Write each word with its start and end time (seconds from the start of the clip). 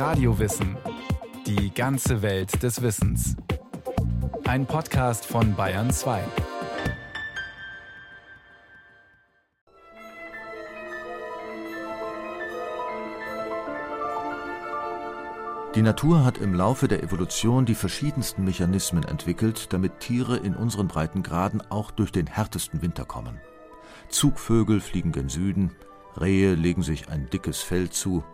Radiowissen. 0.00 0.78
Die 1.46 1.74
ganze 1.74 2.22
Welt 2.22 2.62
des 2.62 2.80
Wissens. 2.80 3.36
Ein 4.46 4.64
Podcast 4.64 5.26
von 5.26 5.54
Bayern 5.54 5.90
2. 5.90 6.22
Die 15.74 15.82
Natur 15.82 16.24
hat 16.24 16.38
im 16.38 16.54
Laufe 16.54 16.88
der 16.88 17.02
Evolution 17.02 17.66
die 17.66 17.74
verschiedensten 17.74 18.44
Mechanismen 18.44 19.02
entwickelt, 19.02 19.70
damit 19.70 20.00
Tiere 20.00 20.38
in 20.38 20.56
unseren 20.56 20.88
Breitengraden 20.88 21.62
auch 21.68 21.90
durch 21.90 22.10
den 22.10 22.26
härtesten 22.26 22.80
Winter 22.80 23.04
kommen. 23.04 23.38
Zugvögel 24.08 24.80
fliegen 24.80 25.12
gen 25.12 25.28
Süden, 25.28 25.72
Rehe 26.18 26.54
legen 26.54 26.82
sich 26.82 27.10
ein 27.10 27.28
dickes 27.28 27.60
Fell 27.60 27.90
zu 27.90 28.24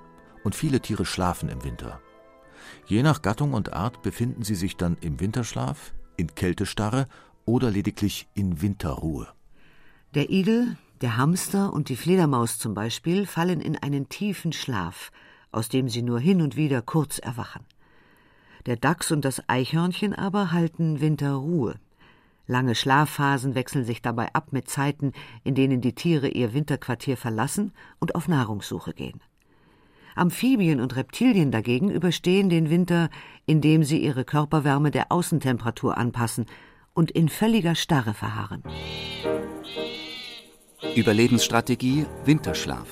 und 0.46 0.54
viele 0.54 0.80
Tiere 0.80 1.04
schlafen 1.04 1.50
im 1.50 1.62
Winter. 1.62 2.00
Je 2.86 3.02
nach 3.02 3.20
Gattung 3.20 3.52
und 3.52 3.74
Art 3.74 4.00
befinden 4.00 4.44
sie 4.44 4.54
sich 4.54 4.78
dann 4.78 4.96
im 5.02 5.20
Winterschlaf, 5.20 5.92
in 6.16 6.34
Kältestarre 6.34 7.06
oder 7.44 7.70
lediglich 7.70 8.26
in 8.32 8.62
Winterruhe. 8.62 9.28
Der 10.14 10.30
Igel, 10.30 10.78
der 11.02 11.18
Hamster 11.18 11.74
und 11.74 11.90
die 11.90 11.96
Fledermaus 11.96 12.58
zum 12.58 12.72
Beispiel 12.72 13.26
fallen 13.26 13.60
in 13.60 13.76
einen 13.76 14.08
tiefen 14.08 14.54
Schlaf– 14.54 15.12
aus 15.56 15.70
dem 15.70 15.88
sie 15.88 16.02
nur 16.02 16.20
hin 16.20 16.42
und 16.42 16.56
wieder 16.56 16.82
kurz 16.82 17.18
erwachen. 17.18 17.64
Der 18.66 18.76
Dachs 18.76 19.10
und 19.10 19.24
das 19.24 19.48
Eichhörnchen 19.48 20.12
aber 20.12 20.52
halten 20.52 21.00
Winterruhe. 21.00 21.76
Lange 22.46 22.74
Schlafphasen 22.74 23.54
wechseln 23.54 23.84
sich 23.84 24.02
dabei 24.02 24.32
ab 24.34 24.52
mit 24.52 24.68
Zeiten, 24.68 25.12
in 25.44 25.54
denen 25.54 25.80
die 25.80 25.94
Tiere 25.94 26.28
ihr 26.28 26.52
Winterquartier 26.52 27.16
verlassen 27.16 27.72
und 27.98 28.14
auf 28.14 28.28
Nahrungssuche 28.28 28.92
gehen. 28.92 29.20
Amphibien 30.16 30.80
und 30.80 30.96
Reptilien 30.96 31.50
dagegen 31.50 31.90
überstehen 31.90 32.48
den 32.48 32.70
Winter, 32.70 33.10
indem 33.44 33.84
sie 33.84 33.98
ihre 33.98 34.24
Körperwärme 34.24 34.90
der 34.90 35.12
Außentemperatur 35.12 35.96
anpassen 35.96 36.46
und 36.94 37.10
in 37.10 37.28
völliger 37.28 37.74
Starre 37.74 38.14
verharren. 38.14 38.62
Überlebensstrategie 40.96 42.06
Winterschlaf. 42.24 42.88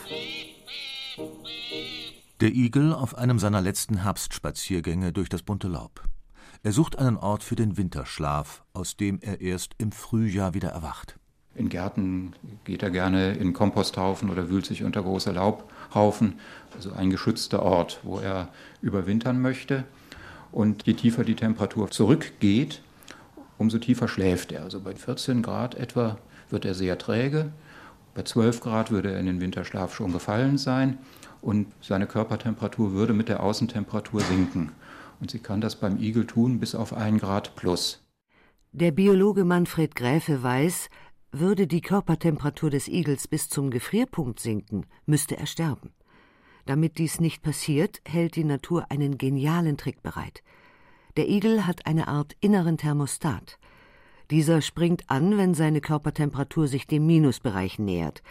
Der 2.41 2.55
Igel 2.55 2.93
auf 2.93 3.17
einem 3.17 3.39
seiner 3.39 3.63
letzten 3.63 4.03
Herbstspaziergänge 4.03 5.13
durch 5.13 5.31
das 5.31 5.43
bunte 5.43 5.69
Laub. 5.69 6.03
Er 6.63 6.73
sucht 6.73 6.99
einen 6.99 7.17
Ort 7.17 7.43
für 7.43 7.57
den 7.57 7.79
Winterschlaf, 7.79 8.65
aus 8.75 8.97
dem 8.97 9.19
er 9.21 9.41
erst 9.41 9.75
im 9.79 9.93
Frühjahr 9.93 10.53
wieder 10.53 10.69
erwacht. 10.69 11.19
In 11.55 11.69
Gärten 11.69 12.33
geht 12.65 12.83
er 12.83 12.91
gerne 12.91 13.35
in 13.35 13.53
Komposthaufen 13.53 14.31
oder 14.31 14.49
wühlt 14.51 14.67
sich 14.67 14.83
unter 14.83 15.03
große 15.03 15.31
Laubhaufen, 15.31 16.35
also 16.75 16.93
ein 16.93 17.11
geschützter 17.11 17.63
Ort, 17.63 18.01
wo 18.03 18.19
er 18.19 18.49
überwintern 18.83 19.41
möchte. 19.41 19.85
Und 20.51 20.87
je 20.87 20.95
tiefer 20.95 21.25
die 21.25 21.37
Temperatur 21.37 21.91
zurückgeht, 21.91 22.83
umso 23.59 23.79
tiefer 23.79 24.09
schläft 24.09 24.53
er. 24.53 24.63
Also 24.63 24.81
bei 24.81 24.95
14 24.95 25.43
Grad 25.43 25.77
etwa 25.77 26.19
wird 26.51 26.65
er 26.65 26.75
sehr 26.75 26.99
träge. 26.99 27.53
Bei 28.15 28.23
12 28.23 28.61
Grad 28.61 28.91
würde 28.91 29.13
er 29.13 29.21
in 29.21 29.27
den 29.27 29.41
Winterschlaf 29.41 29.95
schon 29.95 30.13
gefallen 30.13 30.59
sein 30.59 30.99
und 31.41 31.67
seine 31.81 32.07
Körpertemperatur 32.07 32.93
würde 32.93 33.13
mit 33.13 33.29
der 33.29 33.43
Außentemperatur 33.43 34.21
sinken. 34.21 34.73
Und 35.21 35.31
sie 35.31 35.39
kann 35.39 35.61
das 35.61 35.77
beim 35.77 36.01
Igel 36.01 36.27
tun 36.27 36.59
bis 36.59 36.75
auf 36.75 36.93
1 36.93 37.21
Grad 37.21 37.55
plus. 37.55 38.01
Der 38.73 38.91
Biologe 38.91 39.45
Manfred 39.45 39.95
Gräfe 39.95 40.43
weiß, 40.43 40.89
würde 41.41 41.67
die 41.67 41.81
Körpertemperatur 41.81 42.71
des 42.71 42.89
Igels 42.89 43.27
bis 43.29 43.49
zum 43.49 43.71
Gefrierpunkt 43.71 44.39
sinken, 44.39 44.87
müsste 45.07 45.37
er 45.37 45.47
sterben. 45.47 45.93
Damit 46.67 46.99
dies 46.99 47.21
nicht 47.21 47.43
passiert, 47.43 48.01
hält 48.07 48.37
die 48.37 48.45
Natur 48.45 48.91
einen 48.91 49.19
genialen 49.19 49.77
Trick 49.77 50.03
bereit. 50.03 50.43
Der 51.17 51.29
Igel 51.29 51.67
hat 51.67 51.87
eine 51.87 52.09
Art 52.09 52.37
inneren 52.41 52.79
Thermostat. 52.79 53.59
Dieser 54.31 54.63
springt 54.63 55.11
an, 55.11 55.37
wenn 55.37 55.55
seine 55.55 55.81
Körpertemperatur 55.81 56.69
sich 56.69 56.87
dem 56.87 57.07
Minusbereich 57.07 57.79
nähert, 57.79 58.23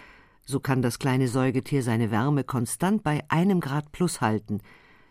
so 0.46 0.60
kann 0.60 0.82
das 0.82 1.00
kleine 1.00 1.28
Säugetier 1.28 1.84
seine 1.84 2.12
Wärme 2.12 2.44
konstant 2.44 3.04
bei 3.04 3.24
einem 3.30 3.60
Grad 3.60 3.92
plus 3.92 4.20
halten, 4.20 4.62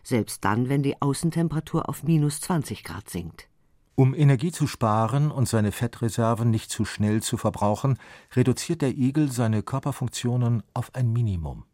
selbst 0.03 0.43
dann, 0.43 0.69
wenn 0.69 0.83
die 0.83 1.01
Außentemperatur 1.01 1.87
auf 1.89 2.03
minus 2.03 2.41
20 2.41 2.83
Grad 2.83 3.09
sinkt. 3.09 3.49
Um 3.95 4.15
Energie 4.15 4.51
zu 4.51 4.65
sparen 4.65 5.29
und 5.29 5.47
seine 5.47 5.71
Fettreserven 5.71 6.49
nicht 6.49 6.71
zu 6.71 6.83
schnell 6.83 7.21
zu 7.21 7.37
verbrauchen, 7.37 7.99
reduziert 8.35 8.81
der 8.81 8.97
Igel 8.97 9.31
seine 9.31 9.61
Körperfunktionen 9.61 10.63
auf 10.73 10.95
ein 10.95 11.13
Minimum. 11.13 11.65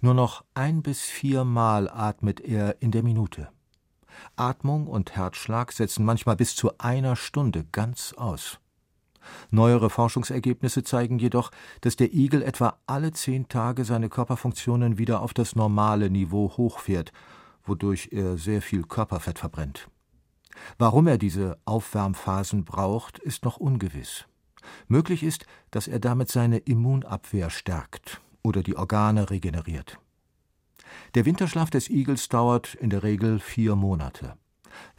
Nur 0.00 0.14
noch 0.14 0.42
ein 0.54 0.82
bis 0.82 1.02
viermal 1.02 1.90
atmet 1.90 2.40
er 2.40 2.80
in 2.80 2.92
der 2.92 3.02
Minute. 3.02 3.50
Atmung 4.36 4.86
und 4.86 5.14
Herzschlag 5.16 5.72
setzen 5.72 6.04
manchmal 6.04 6.36
bis 6.36 6.56
zu 6.56 6.78
einer 6.78 7.14
Stunde 7.14 7.66
ganz 7.72 8.14
aus. 8.14 8.58
Neuere 9.50 9.90
Forschungsergebnisse 9.90 10.82
zeigen 10.82 11.18
jedoch, 11.18 11.50
dass 11.82 11.96
der 11.96 12.14
Igel 12.14 12.42
etwa 12.42 12.78
alle 12.86 13.12
zehn 13.12 13.48
Tage 13.48 13.84
seine 13.84 14.08
Körperfunktionen 14.08 14.96
wieder 14.96 15.20
auf 15.20 15.34
das 15.34 15.54
normale 15.54 16.08
Niveau 16.08 16.56
hochfährt, 16.56 17.12
wodurch 17.64 18.08
er 18.12 18.38
sehr 18.38 18.62
viel 18.62 18.84
Körperfett 18.84 19.38
verbrennt. 19.38 19.88
Warum 20.78 21.06
er 21.06 21.18
diese 21.18 21.58
Aufwärmphasen 21.64 22.64
braucht, 22.64 23.18
ist 23.18 23.44
noch 23.44 23.56
ungewiss. 23.56 24.26
Möglich 24.88 25.22
ist, 25.22 25.46
dass 25.70 25.88
er 25.88 26.00
damit 26.00 26.28
seine 26.28 26.58
Immunabwehr 26.58 27.50
stärkt 27.50 28.20
oder 28.42 28.62
die 28.62 28.76
Organe 28.76 29.30
regeneriert. 29.30 29.98
Der 31.14 31.24
Winterschlaf 31.24 31.70
des 31.70 31.88
Igels 31.88 32.28
dauert 32.28 32.74
in 32.74 32.90
der 32.90 33.02
Regel 33.02 33.38
vier 33.38 33.76
Monate. 33.76 34.34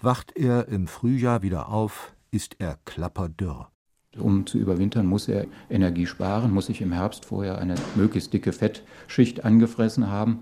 Wacht 0.01 0.35
er 0.35 0.67
im 0.67 0.88
Frühjahr 0.88 1.41
wieder 1.41 1.69
auf, 1.69 2.13
ist 2.31 2.56
er 2.59 2.78
klapperdürr. 2.85 3.69
Um 4.18 4.45
zu 4.45 4.57
überwintern, 4.57 5.06
muss 5.06 5.29
er 5.29 5.47
Energie 5.69 6.06
sparen, 6.06 6.51
muss 6.51 6.66
sich 6.66 6.81
im 6.81 6.91
Herbst 6.91 7.23
vorher 7.23 7.59
eine 7.59 7.75
möglichst 7.95 8.33
dicke 8.33 8.51
Fettschicht 8.51 9.45
angefressen 9.45 10.09
haben. 10.09 10.39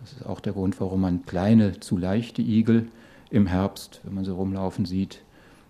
Das 0.00 0.12
ist 0.12 0.24
auch 0.24 0.40
der 0.40 0.52
Grund, 0.52 0.80
warum 0.80 1.00
man 1.00 1.26
kleine, 1.26 1.80
zu 1.80 1.96
leichte 1.96 2.40
Igel 2.40 2.88
im 3.30 3.46
Herbst, 3.46 4.00
wenn 4.04 4.14
man 4.14 4.24
sie 4.24 4.32
rumlaufen 4.32 4.84
sieht, 4.84 5.22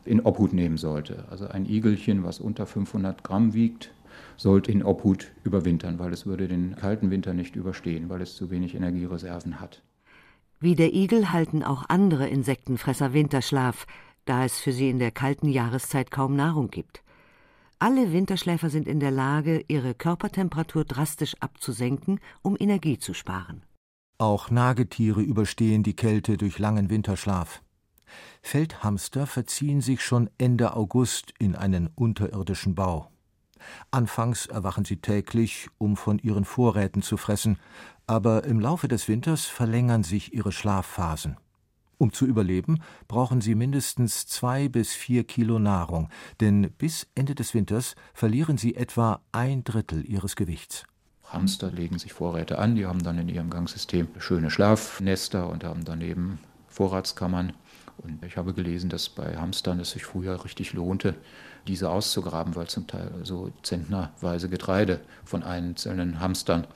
in 0.04 0.20
Obhut 0.20 0.52
nehmen 0.52 0.78
sollte. 0.78 1.24
Also 1.30 1.46
ein 1.48 1.66
Igelchen, 1.66 2.24
was 2.24 2.40
unter 2.40 2.66
500 2.66 3.22
Gramm 3.22 3.52
wiegt, 3.52 3.92
sollte 4.36 4.72
in 4.72 4.82
Obhut 4.82 5.30
überwintern, 5.44 5.98
weil 5.98 6.12
es 6.12 6.26
würde 6.26 6.48
den 6.48 6.74
kalten 6.76 7.10
Winter 7.10 7.34
nicht 7.34 7.56
überstehen, 7.56 8.08
weil 8.08 8.22
es 8.22 8.34
zu 8.34 8.50
wenig 8.50 8.74
Energiereserven 8.74 9.60
hat. 9.60 9.82
Wie 10.58 10.74
der 10.74 10.92
Igel 10.94 11.32
halten 11.32 11.62
auch 11.62 11.84
andere 11.88 12.28
Insektenfresser 12.28 13.12
Winterschlaf, 13.12 13.86
da 14.24 14.44
es 14.44 14.58
für 14.58 14.72
sie 14.72 14.90
in 14.90 14.98
der 14.98 15.10
kalten 15.10 15.48
Jahreszeit 15.48 16.10
kaum 16.10 16.36
Nahrung 16.36 16.70
gibt. 16.70 17.02
Alle 17.78 18.12
Winterschläfer 18.12 18.68
sind 18.68 18.86
in 18.86 19.00
der 19.00 19.10
Lage, 19.10 19.64
ihre 19.68 19.94
Körpertemperatur 19.94 20.84
drastisch 20.84 21.34
abzusenken, 21.40 22.20
um 22.42 22.56
Energie 22.58 22.98
zu 22.98 23.14
sparen. 23.14 23.62
Auch 24.20 24.50
Nagetiere 24.50 25.22
überstehen 25.22 25.82
die 25.82 25.96
Kälte 25.96 26.36
durch 26.36 26.58
langen 26.58 26.90
Winterschlaf. 26.90 27.62
Feldhamster 28.42 29.26
verziehen 29.26 29.80
sich 29.80 30.02
schon 30.02 30.28
Ende 30.36 30.76
August 30.76 31.32
in 31.38 31.56
einen 31.56 31.88
unterirdischen 31.94 32.74
Bau. 32.74 33.10
Anfangs 33.90 34.44
erwachen 34.44 34.84
sie 34.84 34.98
täglich, 34.98 35.70
um 35.78 35.96
von 35.96 36.18
ihren 36.18 36.44
Vorräten 36.44 37.00
zu 37.00 37.16
fressen, 37.16 37.58
aber 38.06 38.44
im 38.44 38.60
Laufe 38.60 38.88
des 38.88 39.08
Winters 39.08 39.46
verlängern 39.46 40.02
sich 40.02 40.34
ihre 40.34 40.52
Schlafphasen. 40.52 41.38
Um 41.96 42.12
zu 42.12 42.26
überleben, 42.26 42.82
brauchen 43.08 43.40
sie 43.40 43.54
mindestens 43.54 44.26
zwei 44.26 44.68
bis 44.68 44.92
vier 44.92 45.24
Kilo 45.24 45.58
Nahrung, 45.58 46.10
denn 46.40 46.70
bis 46.76 47.06
Ende 47.14 47.34
des 47.34 47.54
Winters 47.54 47.94
verlieren 48.12 48.58
sie 48.58 48.74
etwa 48.74 49.22
ein 49.32 49.64
Drittel 49.64 50.04
ihres 50.04 50.36
Gewichts. 50.36 50.84
Hamster 51.30 51.70
legen 51.70 51.98
sich 51.98 52.12
Vorräte 52.12 52.58
an, 52.58 52.74
die 52.74 52.86
haben 52.86 53.02
dann 53.02 53.18
in 53.18 53.28
ihrem 53.28 53.50
Gangsystem 53.50 54.08
schöne 54.18 54.50
Schlafnester 54.50 55.48
und 55.48 55.64
haben 55.64 55.84
daneben 55.84 56.40
Vorratskammern. 56.68 57.52
Und 57.98 58.24
ich 58.24 58.36
habe 58.36 58.54
gelesen, 58.54 58.90
dass 58.90 59.08
bei 59.08 59.36
Hamstern 59.36 59.78
es 59.80 59.90
sich 59.90 60.04
früher 60.04 60.44
richtig 60.44 60.72
lohnte, 60.72 61.14
diese 61.66 61.90
auszugraben, 61.90 62.56
weil 62.56 62.66
zum 62.66 62.86
Teil 62.86 63.12
so 63.22 63.50
zentnerweise 63.62 64.48
Getreide 64.48 65.00
von 65.24 65.42
einzelnen 65.42 66.20
Hamstern 66.20 66.66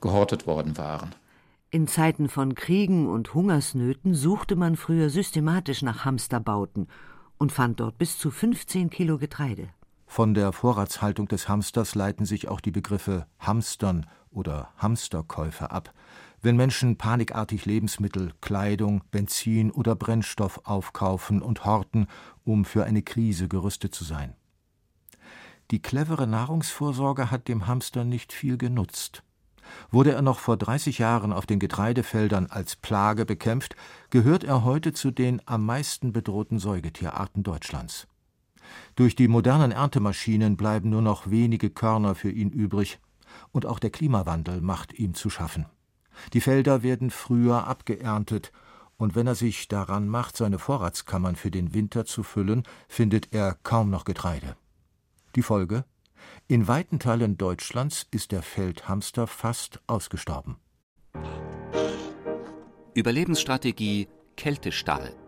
gehortet 0.00 0.46
worden 0.46 0.76
waren. 0.78 1.14
In 1.70 1.86
Zeiten 1.86 2.28
von 2.28 2.54
Kriegen 2.54 3.08
und 3.08 3.34
Hungersnöten 3.34 4.14
suchte 4.14 4.56
man 4.56 4.76
früher 4.76 5.10
systematisch 5.10 5.82
nach 5.82 6.04
Hamsterbauten 6.04 6.88
und 7.38 7.52
fand 7.52 7.80
dort 7.80 7.98
bis 7.98 8.18
zu 8.18 8.30
15 8.30 8.90
Kilo 8.90 9.18
Getreide. 9.18 9.68
Von 10.12 10.34
der 10.34 10.52
Vorratshaltung 10.52 11.26
des 11.26 11.48
Hamsters 11.48 11.94
leiten 11.94 12.26
sich 12.26 12.48
auch 12.48 12.60
die 12.60 12.70
Begriffe 12.70 13.26
Hamstern 13.38 14.04
oder 14.30 14.68
Hamsterkäufe 14.76 15.70
ab, 15.70 15.94
wenn 16.42 16.54
Menschen 16.54 16.98
panikartig 16.98 17.64
Lebensmittel, 17.64 18.34
Kleidung, 18.42 19.02
Benzin 19.10 19.70
oder 19.70 19.96
Brennstoff 19.96 20.60
aufkaufen 20.64 21.40
und 21.40 21.64
horten, 21.64 22.08
um 22.44 22.66
für 22.66 22.84
eine 22.84 23.00
Krise 23.00 23.48
gerüstet 23.48 23.94
zu 23.94 24.04
sein. 24.04 24.34
Die 25.70 25.80
clevere 25.80 26.26
Nahrungsvorsorge 26.26 27.30
hat 27.30 27.48
dem 27.48 27.66
Hamster 27.66 28.04
nicht 28.04 28.34
viel 28.34 28.58
genutzt. 28.58 29.22
Wurde 29.90 30.12
er 30.12 30.20
noch 30.20 30.40
vor 30.40 30.58
30 30.58 30.98
Jahren 30.98 31.32
auf 31.32 31.46
den 31.46 31.58
Getreidefeldern 31.58 32.48
als 32.50 32.76
Plage 32.76 33.24
bekämpft, 33.24 33.76
gehört 34.10 34.44
er 34.44 34.62
heute 34.62 34.92
zu 34.92 35.10
den 35.10 35.40
am 35.46 35.64
meisten 35.64 36.12
bedrohten 36.12 36.58
Säugetierarten 36.58 37.42
Deutschlands. 37.42 38.08
Durch 38.96 39.14
die 39.16 39.28
modernen 39.28 39.72
Erntemaschinen 39.72 40.56
bleiben 40.56 40.90
nur 40.90 41.02
noch 41.02 41.30
wenige 41.30 41.70
Körner 41.70 42.14
für 42.14 42.30
ihn 42.30 42.50
übrig, 42.50 42.98
und 43.50 43.66
auch 43.66 43.78
der 43.78 43.90
Klimawandel 43.90 44.60
macht 44.60 44.92
ihm 44.98 45.14
zu 45.14 45.30
schaffen. 45.30 45.66
Die 46.32 46.40
Felder 46.40 46.82
werden 46.82 47.10
früher 47.10 47.66
abgeerntet, 47.66 48.52
und 48.96 49.14
wenn 49.14 49.26
er 49.26 49.34
sich 49.34 49.68
daran 49.68 50.06
macht, 50.08 50.36
seine 50.36 50.58
Vorratskammern 50.58 51.34
für 51.34 51.50
den 51.50 51.74
Winter 51.74 52.04
zu 52.04 52.22
füllen, 52.22 52.62
findet 52.88 53.32
er 53.32 53.56
kaum 53.62 53.90
noch 53.90 54.04
Getreide. 54.04 54.56
Die 55.34 55.42
Folge? 55.42 55.84
In 56.46 56.68
weiten 56.68 56.98
Teilen 56.98 57.36
Deutschlands 57.36 58.06
ist 58.10 58.30
der 58.32 58.42
Feldhamster 58.42 59.26
fast 59.26 59.80
ausgestorben. 59.86 60.56
Überlebensstrategie 62.94 64.08
Kältestarre. 64.36 65.21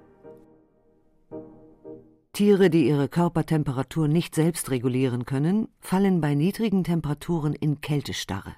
Tiere, 2.35 2.69
die 2.69 2.89
ihre 2.89 3.09
Körpertemperatur 3.09 4.09
nicht 4.09 4.35
selbst 4.35 4.73
regulieren 4.73 5.25
können, 5.25 5.69
fallen 5.79 6.21
bei 6.21 6.35
niedrigen 6.35 6.83
Temperaturen 6.83 7.55
in 7.55 7.81
Kältestarre. 7.81 8.57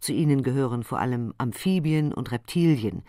Zu 0.00 0.12
ihnen 0.12 0.42
gehören 0.42 0.82
vor 0.82 0.98
allem 0.98 1.32
Amphibien 1.38 2.12
und 2.12 2.32
Reptilien. 2.32 3.04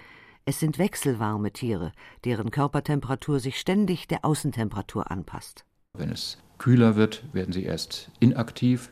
Es 0.46 0.60
sind 0.60 0.78
wechselwarme 0.78 1.52
Tiere, 1.52 1.94
deren 2.26 2.52
Körpertemperatur 2.52 3.40
sich 3.40 3.60
ständig 3.60 4.08
der 4.08 4.24
Außentemperatur 4.24 5.10
anpasst. 5.10 5.66
Wenn 5.96 6.12
es 6.12 6.38
kühler 6.60 6.96
wird, 6.96 7.24
werden 7.34 7.52
sie 7.52 7.64
erst 7.64 8.12
inaktiv, 8.20 8.92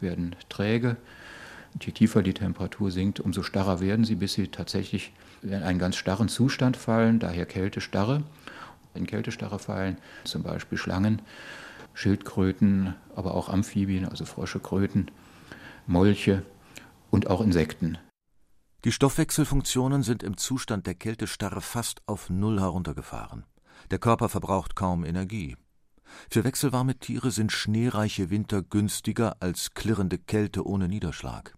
werden 0.00 0.36
träge. 0.50 0.98
Je 1.80 1.92
tiefer 1.92 2.22
die 2.22 2.34
Temperatur 2.34 2.90
sinkt, 2.90 3.20
umso 3.20 3.42
starrer 3.42 3.80
werden 3.80 4.04
sie, 4.04 4.16
bis 4.16 4.34
sie 4.34 4.48
tatsächlich 4.48 5.14
in 5.40 5.54
einen 5.54 5.78
ganz 5.78 5.96
starren 5.96 6.28
Zustand 6.28 6.76
fallen, 6.76 7.20
daher 7.20 7.46
Kältestarre. 7.46 8.22
In 8.94 9.06
Kältestarre 9.06 9.58
fallen 9.58 9.98
zum 10.24 10.42
Beispiel 10.42 10.78
Schlangen, 10.78 11.22
Schildkröten, 11.94 12.94
aber 13.14 13.34
auch 13.34 13.48
Amphibien, 13.48 14.06
also 14.08 14.24
Frösche, 14.24 14.60
Kröten, 14.60 15.10
Molche 15.86 16.42
und 17.10 17.28
auch 17.28 17.40
Insekten. 17.40 17.98
Die 18.84 18.92
Stoffwechselfunktionen 18.92 20.02
sind 20.02 20.22
im 20.22 20.36
Zustand 20.36 20.86
der 20.86 20.94
Kältestarre 20.94 21.60
fast 21.60 22.00
auf 22.06 22.30
Null 22.30 22.60
heruntergefahren. 22.60 23.44
Der 23.90 23.98
Körper 23.98 24.28
verbraucht 24.28 24.74
kaum 24.74 25.04
Energie. 25.04 25.56
Für 26.30 26.44
wechselwarme 26.44 26.98
Tiere 26.98 27.30
sind 27.30 27.52
schneereiche 27.52 28.30
Winter 28.30 28.62
günstiger 28.62 29.36
als 29.40 29.74
klirrende 29.74 30.18
Kälte 30.18 30.66
ohne 30.66 30.88
Niederschlag. 30.88 31.54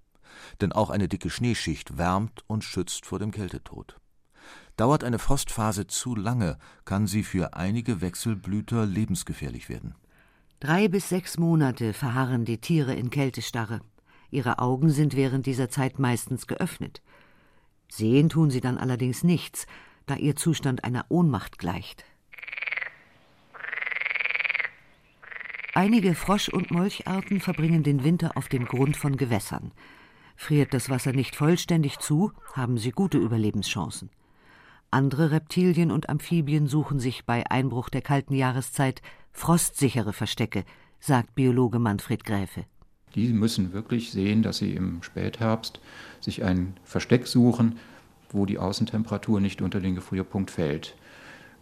Denn 0.60 0.72
auch 0.72 0.90
eine 0.90 1.08
dicke 1.08 1.30
Schneeschicht 1.30 1.96
wärmt 1.96 2.42
und 2.46 2.64
schützt 2.64 3.06
vor 3.06 3.18
dem 3.18 3.30
Kältetod. 3.30 3.96
Dauert 4.76 5.04
eine 5.04 5.18
Frostphase 5.18 5.86
zu 5.86 6.16
lange, 6.16 6.58
kann 6.84 7.06
sie 7.06 7.22
für 7.22 7.54
einige 7.54 8.00
Wechselblüter 8.00 8.86
lebensgefährlich 8.86 9.68
werden. 9.68 9.94
Drei 10.60 10.88
bis 10.88 11.08
sechs 11.08 11.38
Monate 11.38 11.92
verharren 11.92 12.44
die 12.44 12.58
Tiere 12.58 12.94
in 12.94 13.10
Kältestarre. 13.10 13.80
Ihre 14.30 14.58
Augen 14.58 14.90
sind 14.90 15.14
während 15.14 15.46
dieser 15.46 15.68
Zeit 15.68 15.98
meistens 15.98 16.46
geöffnet. 16.46 17.02
Sehen 17.88 18.28
tun 18.28 18.50
sie 18.50 18.60
dann 18.60 18.78
allerdings 18.78 19.22
nichts, 19.22 19.66
da 20.06 20.16
ihr 20.16 20.36
Zustand 20.36 20.84
einer 20.84 21.04
Ohnmacht 21.08 21.58
gleicht. 21.58 22.04
Einige 25.74 26.14
Frosch- 26.14 26.48
und 26.48 26.70
Molcharten 26.70 27.40
verbringen 27.40 27.82
den 27.82 28.04
Winter 28.04 28.36
auf 28.36 28.48
dem 28.48 28.64
Grund 28.64 28.96
von 28.96 29.16
Gewässern. 29.16 29.72
Friert 30.36 30.72
das 30.72 30.88
Wasser 30.88 31.12
nicht 31.12 31.36
vollständig 31.36 31.98
zu, 31.98 32.32
haben 32.54 32.78
sie 32.78 32.90
gute 32.90 33.18
Überlebenschancen. 33.18 34.10
Andere 34.94 35.32
Reptilien 35.32 35.90
und 35.90 36.08
Amphibien 36.08 36.68
suchen 36.68 37.00
sich 37.00 37.24
bei 37.24 37.50
Einbruch 37.50 37.88
der 37.88 38.00
kalten 38.00 38.32
Jahreszeit 38.32 39.02
frostsichere 39.32 40.12
Verstecke, 40.12 40.62
sagt 41.00 41.34
Biologe 41.34 41.80
Manfred 41.80 42.22
Gräfe. 42.22 42.64
Die 43.16 43.32
müssen 43.32 43.72
wirklich 43.72 44.12
sehen, 44.12 44.44
dass 44.44 44.58
sie 44.58 44.72
im 44.72 45.02
Spätherbst 45.02 45.80
sich 46.20 46.44
ein 46.44 46.74
Versteck 46.84 47.26
suchen, 47.26 47.80
wo 48.30 48.46
die 48.46 48.60
Außentemperatur 48.60 49.40
nicht 49.40 49.62
unter 49.62 49.80
den 49.80 49.96
Gefrierpunkt 49.96 50.52
fällt. 50.52 50.94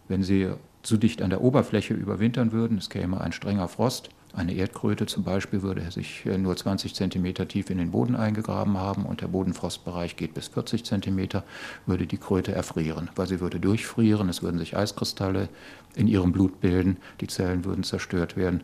Wenn 0.09 0.23
sie 0.23 0.51
zu 0.83 0.99
dicht 0.99 1.23
an 1.23 1.31
der 1.31 1.41
Oberfläche 1.41 1.95
überwintern 1.95 2.53
würden, 2.53 2.77
es 2.77 2.91
käme 2.91 3.23
ein 3.23 3.33
strenger 3.33 3.69
Frost, 3.69 4.11
eine 4.35 4.55
Erdkröte 4.55 5.07
zum 5.07 5.25
Beispiel 5.25 5.63
würde 5.63 5.91
sich 5.91 6.25
nur 6.25 6.57
20 6.57 6.95
cm 6.95 7.35
tief 7.49 7.69
in 7.69 7.79
den 7.79 7.91
Boden 7.91 8.17
eingegraben 8.17 8.79
haben 8.79 9.05
und 9.05 9.21
der 9.21 9.29
Bodenfrostbereich 9.29 10.17
geht 10.17 10.33
bis 10.33 10.49
40 10.49 10.85
cm, 10.85 11.43
würde 11.85 12.07
die 12.07 12.17
Kröte 12.17 12.53
erfrieren, 12.53 13.11
weil 13.15 13.27
sie 13.27 13.41
würde 13.41 13.61
durchfrieren, 13.61 14.29
es 14.31 14.43
würden 14.43 14.59
sich 14.59 14.77
Eiskristalle 14.77 15.49
in 15.95 16.09
ihrem 16.09 16.33
Blut 16.33 16.61
bilden, 16.61 16.97
die 17.21 17.27
Zellen 17.27 17.65
würden 17.65 17.85
zerstört 17.85 18.37
werden 18.37 18.63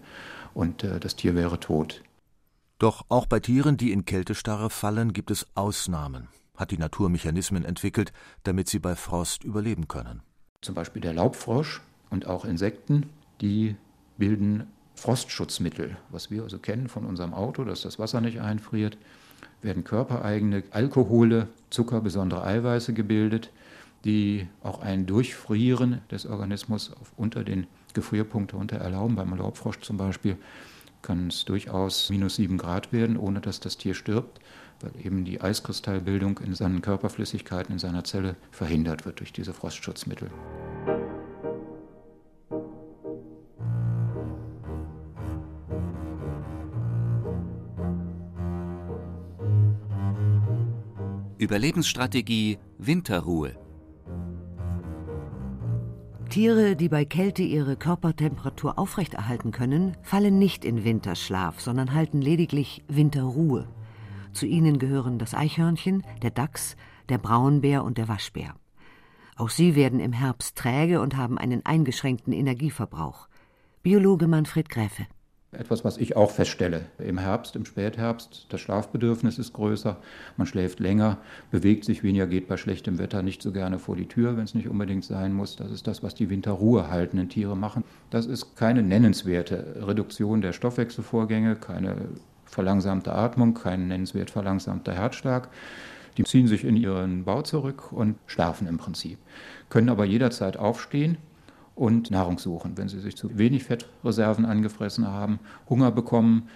und 0.54 0.84
äh, 0.84 1.00
das 1.00 1.16
Tier 1.16 1.34
wäre 1.34 1.60
tot. 1.60 2.02
Doch 2.78 3.04
auch 3.08 3.26
bei 3.26 3.40
Tieren, 3.40 3.76
die 3.76 3.92
in 3.92 4.04
Kältestarre 4.04 4.70
fallen, 4.70 5.12
gibt 5.12 5.30
es 5.30 5.46
Ausnahmen, 5.54 6.28
hat 6.56 6.70
die 6.70 6.78
Natur 6.78 7.10
Mechanismen 7.10 7.64
entwickelt, 7.64 8.12
damit 8.44 8.68
sie 8.68 8.78
bei 8.78 8.94
Frost 8.94 9.44
überleben 9.44 9.88
können. 9.88 10.22
Zum 10.62 10.74
Beispiel 10.74 11.02
der 11.02 11.12
Laubfrosch 11.12 11.82
und 12.08 12.26
auch 12.26 12.44
Insekten, 12.44 13.10
die 13.40 13.76
bilden 14.16 14.66
Frostschutzmittel, 14.98 15.96
was 16.10 16.30
wir 16.30 16.42
also 16.42 16.58
kennen 16.58 16.88
von 16.88 17.04
unserem 17.06 17.32
Auto, 17.32 17.64
dass 17.64 17.82
das 17.82 17.98
Wasser 17.98 18.20
nicht 18.20 18.40
einfriert, 18.40 18.98
werden 19.62 19.84
körpereigene 19.84 20.64
Alkohole, 20.70 21.48
Zucker, 21.70 22.00
besondere 22.00 22.44
Eiweiße 22.44 22.92
gebildet, 22.92 23.50
die 24.04 24.46
auch 24.62 24.80
ein 24.80 25.06
Durchfrieren 25.06 26.00
des 26.10 26.26
Organismus 26.26 26.92
unter 27.16 27.44
den 27.44 27.66
Gefrierpunkt 27.94 28.54
unter 28.54 28.76
erlauben. 28.76 29.16
Beim 29.16 29.34
Laubfrosch 29.36 29.80
zum 29.80 29.96
Beispiel 29.96 30.36
kann 31.02 31.28
es 31.28 31.44
durchaus 31.44 32.10
minus 32.10 32.36
sieben 32.36 32.58
Grad 32.58 32.92
werden, 32.92 33.16
ohne 33.16 33.40
dass 33.40 33.60
das 33.60 33.78
Tier 33.78 33.94
stirbt, 33.94 34.40
weil 34.80 34.92
eben 35.04 35.24
die 35.24 35.40
Eiskristallbildung 35.40 36.38
in 36.38 36.54
seinen 36.54 36.82
Körperflüssigkeiten, 36.82 37.72
in 37.72 37.78
seiner 37.78 38.04
Zelle 38.04 38.36
verhindert 38.50 39.04
wird 39.04 39.20
durch 39.20 39.32
diese 39.32 39.52
Frostschutzmittel. 39.52 40.30
Überlebensstrategie 51.48 52.58
Winterruhe. 52.76 53.56
Tiere, 56.28 56.76
die 56.76 56.90
bei 56.90 57.06
Kälte 57.06 57.42
ihre 57.42 57.74
Körpertemperatur 57.74 58.78
aufrechterhalten 58.78 59.50
können, 59.50 59.96
fallen 60.02 60.38
nicht 60.38 60.66
in 60.66 60.84
Winterschlaf, 60.84 61.58
sondern 61.58 61.94
halten 61.94 62.20
lediglich 62.20 62.84
Winterruhe. 62.86 63.66
Zu 64.34 64.44
ihnen 64.44 64.78
gehören 64.78 65.18
das 65.18 65.32
Eichhörnchen, 65.32 66.02
der 66.20 66.32
Dachs, 66.32 66.76
der 67.08 67.16
Braunbär 67.16 67.82
und 67.82 67.96
der 67.96 68.08
Waschbär. 68.08 68.54
Auch 69.34 69.48
sie 69.48 69.74
werden 69.74 70.00
im 70.00 70.12
Herbst 70.12 70.54
träge 70.54 71.00
und 71.00 71.16
haben 71.16 71.38
einen 71.38 71.64
eingeschränkten 71.64 72.34
Energieverbrauch. 72.34 73.26
Biologe 73.82 74.26
Manfred 74.26 74.68
Gräfe. 74.68 75.06
Etwas, 75.58 75.84
was 75.84 75.98
ich 75.98 76.14
auch 76.14 76.30
feststelle. 76.30 76.82
Im 77.00 77.18
Herbst, 77.18 77.56
im 77.56 77.64
Spätherbst, 77.64 78.46
das 78.48 78.60
Schlafbedürfnis 78.60 79.40
ist 79.40 79.54
größer, 79.54 79.96
man 80.36 80.46
schläft 80.46 80.78
länger, 80.78 81.18
bewegt 81.50 81.84
sich 81.84 82.04
weniger, 82.04 82.28
geht 82.28 82.46
bei 82.46 82.56
schlechtem 82.56 82.98
Wetter 82.98 83.24
nicht 83.24 83.42
so 83.42 83.50
gerne 83.50 83.80
vor 83.80 83.96
die 83.96 84.06
Tür, 84.06 84.36
wenn 84.36 84.44
es 84.44 84.54
nicht 84.54 84.68
unbedingt 84.68 85.04
sein 85.04 85.32
muss. 85.32 85.56
Das 85.56 85.72
ist 85.72 85.88
das, 85.88 86.04
was 86.04 86.14
die 86.14 86.30
Winterruhe 86.30 86.92
haltenden 86.92 87.28
Tiere 87.28 87.56
machen. 87.56 87.82
Das 88.10 88.26
ist 88.26 88.54
keine 88.54 88.84
nennenswerte 88.84 89.84
Reduktion 89.84 90.42
der 90.42 90.52
Stoffwechselvorgänge, 90.52 91.56
keine 91.56 91.96
verlangsamte 92.44 93.12
Atmung, 93.12 93.54
kein 93.54 93.88
nennenswert 93.88 94.30
verlangsamter 94.30 94.94
Herzschlag. 94.94 95.48
Die 96.18 96.22
ziehen 96.22 96.46
sich 96.46 96.64
in 96.64 96.76
ihren 96.76 97.24
Bau 97.24 97.42
zurück 97.42 97.90
und 97.90 98.14
schlafen 98.26 98.68
im 98.68 98.78
Prinzip, 98.78 99.18
können 99.70 99.88
aber 99.88 100.04
jederzeit 100.04 100.56
aufstehen 100.56 101.18
und 101.78 102.10
Nahrung 102.10 102.38
suchen. 102.38 102.76
Wenn 102.76 102.88
sie 102.88 103.00
sich 103.00 103.16
zu 103.16 103.38
wenig 103.38 103.64
Fettreserven 103.64 104.44
angefressen 104.44 105.06
haben, 105.06 105.38
Hunger 105.68 105.90
bekommen, 105.90 106.48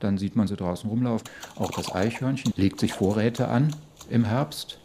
dann 0.00 0.18
sieht 0.18 0.36
man 0.36 0.46
sie 0.46 0.56
draußen 0.56 0.88
rumlaufen. 0.88 1.28
Auch 1.56 1.70
das 1.70 1.94
Eichhörnchen 1.94 2.52
legt 2.56 2.80
sich 2.80 2.92
Vorräte 2.92 3.48
an 3.48 3.74
im 4.10 4.24
Herbst 4.24 4.78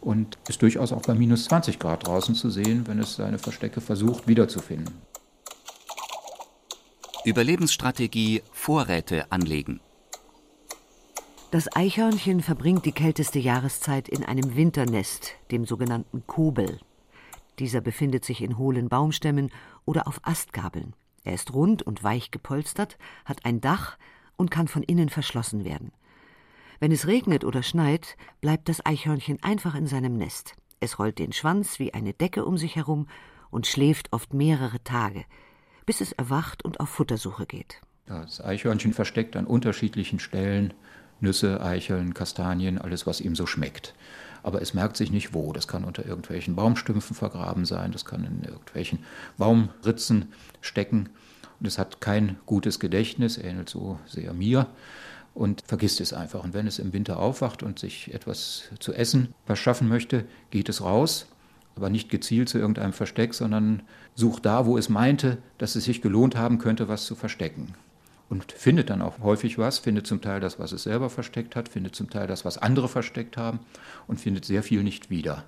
und 0.00 0.38
ist 0.48 0.62
durchaus 0.62 0.92
auch 0.92 1.02
bei 1.02 1.14
minus 1.14 1.46
20 1.46 1.78
Grad 1.78 2.06
draußen 2.06 2.34
zu 2.34 2.50
sehen, 2.50 2.86
wenn 2.86 3.00
es 3.00 3.16
seine 3.16 3.38
Verstecke 3.38 3.80
versucht 3.80 4.28
wiederzufinden. 4.28 4.94
Überlebensstrategie 7.24 8.42
Vorräte 8.52 9.32
anlegen. 9.32 9.80
Das 11.50 11.74
Eichhörnchen 11.74 12.42
verbringt 12.42 12.84
die 12.84 12.92
kälteste 12.92 13.38
Jahreszeit 13.38 14.08
in 14.08 14.24
einem 14.24 14.56
Winternest, 14.56 15.32
dem 15.50 15.64
sogenannten 15.64 16.26
Kobel. 16.26 16.80
Dieser 17.58 17.80
befindet 17.80 18.24
sich 18.24 18.42
in 18.42 18.58
hohlen 18.58 18.88
Baumstämmen 18.88 19.50
oder 19.84 20.06
auf 20.06 20.20
Astgabeln. 20.22 20.94
Er 21.24 21.34
ist 21.34 21.52
rund 21.54 21.82
und 21.82 22.02
weich 22.04 22.30
gepolstert, 22.30 22.98
hat 23.24 23.44
ein 23.44 23.60
Dach 23.60 23.96
und 24.36 24.50
kann 24.50 24.68
von 24.68 24.82
innen 24.82 25.08
verschlossen 25.08 25.64
werden. 25.64 25.92
Wenn 26.80 26.92
es 26.92 27.06
regnet 27.06 27.44
oder 27.44 27.62
schneit, 27.62 28.16
bleibt 28.40 28.68
das 28.68 28.84
Eichhörnchen 28.84 29.42
einfach 29.42 29.74
in 29.74 29.86
seinem 29.86 30.18
Nest. 30.18 30.54
Es 30.80 30.98
rollt 30.98 31.18
den 31.18 31.32
Schwanz 31.32 31.78
wie 31.78 31.94
eine 31.94 32.12
Decke 32.12 32.44
um 32.44 32.58
sich 32.58 32.76
herum 32.76 33.06
und 33.50 33.66
schläft 33.66 34.12
oft 34.12 34.34
mehrere 34.34 34.82
Tage, 34.82 35.24
bis 35.86 36.00
es 36.00 36.12
erwacht 36.12 36.64
und 36.64 36.80
auf 36.80 36.88
Futtersuche 36.88 37.46
geht. 37.46 37.80
Das 38.06 38.44
Eichhörnchen 38.44 38.92
versteckt 38.92 39.36
an 39.36 39.46
unterschiedlichen 39.46 40.18
Stellen 40.18 40.74
Nüsse, 41.20 41.62
Eicheln, 41.62 42.12
Kastanien, 42.12 42.78
alles, 42.78 43.06
was 43.06 43.20
ihm 43.20 43.34
so 43.34 43.46
schmeckt. 43.46 43.94
Aber 44.44 44.62
es 44.62 44.74
merkt 44.74 44.96
sich 44.96 45.10
nicht 45.10 45.34
wo. 45.34 45.52
Das 45.52 45.66
kann 45.66 45.84
unter 45.84 46.06
irgendwelchen 46.06 46.54
Baumstümpfen 46.54 47.16
vergraben 47.16 47.64
sein, 47.64 47.90
das 47.90 48.04
kann 48.04 48.24
in 48.24 48.44
irgendwelchen 48.44 49.00
Baumritzen 49.36 50.26
stecken. 50.60 51.08
Und 51.58 51.66
es 51.66 51.78
hat 51.78 52.00
kein 52.00 52.36
gutes 52.46 52.78
Gedächtnis, 52.78 53.38
ähnelt 53.38 53.68
so 53.68 53.98
sehr 54.06 54.32
mir 54.34 54.68
und 55.34 55.62
vergisst 55.66 56.00
es 56.00 56.12
einfach. 56.12 56.44
Und 56.44 56.54
wenn 56.54 56.66
es 56.66 56.78
im 56.78 56.92
Winter 56.92 57.18
aufwacht 57.18 57.62
und 57.62 57.78
sich 57.78 58.14
etwas 58.14 58.64
zu 58.78 58.92
essen 58.92 59.34
verschaffen 59.46 59.88
möchte, 59.88 60.26
geht 60.50 60.68
es 60.68 60.82
raus, 60.82 61.26
aber 61.74 61.90
nicht 61.90 62.10
gezielt 62.10 62.48
zu 62.48 62.58
irgendeinem 62.58 62.92
Versteck, 62.92 63.34
sondern 63.34 63.82
sucht 64.14 64.46
da, 64.46 64.66
wo 64.66 64.78
es 64.78 64.88
meinte, 64.88 65.38
dass 65.58 65.74
es 65.74 65.84
sich 65.84 66.02
gelohnt 66.02 66.36
haben 66.36 66.58
könnte, 66.58 66.86
was 66.86 67.06
zu 67.06 67.14
verstecken 67.14 67.74
und 68.28 68.52
findet 68.52 68.90
dann 68.90 69.02
auch 69.02 69.18
häufig 69.20 69.58
was, 69.58 69.78
findet 69.78 70.06
zum 70.06 70.20
Teil 70.20 70.40
das, 70.40 70.58
was 70.58 70.72
es 70.72 70.84
selber 70.84 71.10
versteckt 71.10 71.56
hat, 71.56 71.68
findet 71.68 71.94
zum 71.94 72.10
Teil 72.10 72.26
das, 72.26 72.44
was 72.44 72.58
andere 72.58 72.88
versteckt 72.88 73.36
haben 73.36 73.60
und 74.06 74.20
findet 74.20 74.44
sehr 74.44 74.62
viel 74.62 74.82
nicht 74.82 75.10
wieder. 75.10 75.44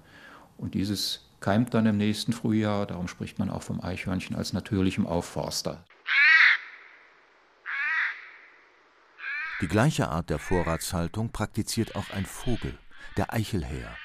Und 0.56 0.74
dieses 0.74 1.28
keimt 1.40 1.74
dann 1.74 1.86
im 1.86 1.96
nächsten 1.96 2.32
Frühjahr, 2.32 2.86
darum 2.86 3.08
spricht 3.08 3.38
man 3.38 3.50
auch 3.50 3.62
vom 3.62 3.80
Eichhörnchen 3.80 4.36
als 4.36 4.52
natürlichem 4.52 5.06
Aufforster. 5.06 5.84
Die 9.62 9.68
gleiche 9.68 10.08
Art 10.08 10.28
der 10.28 10.38
Vorratshaltung 10.38 11.32
praktiziert 11.32 11.96
auch 11.96 12.10
ein 12.10 12.26
Vogel, 12.26 12.78
der 13.16 13.32
Eichelhäher. 13.32 13.96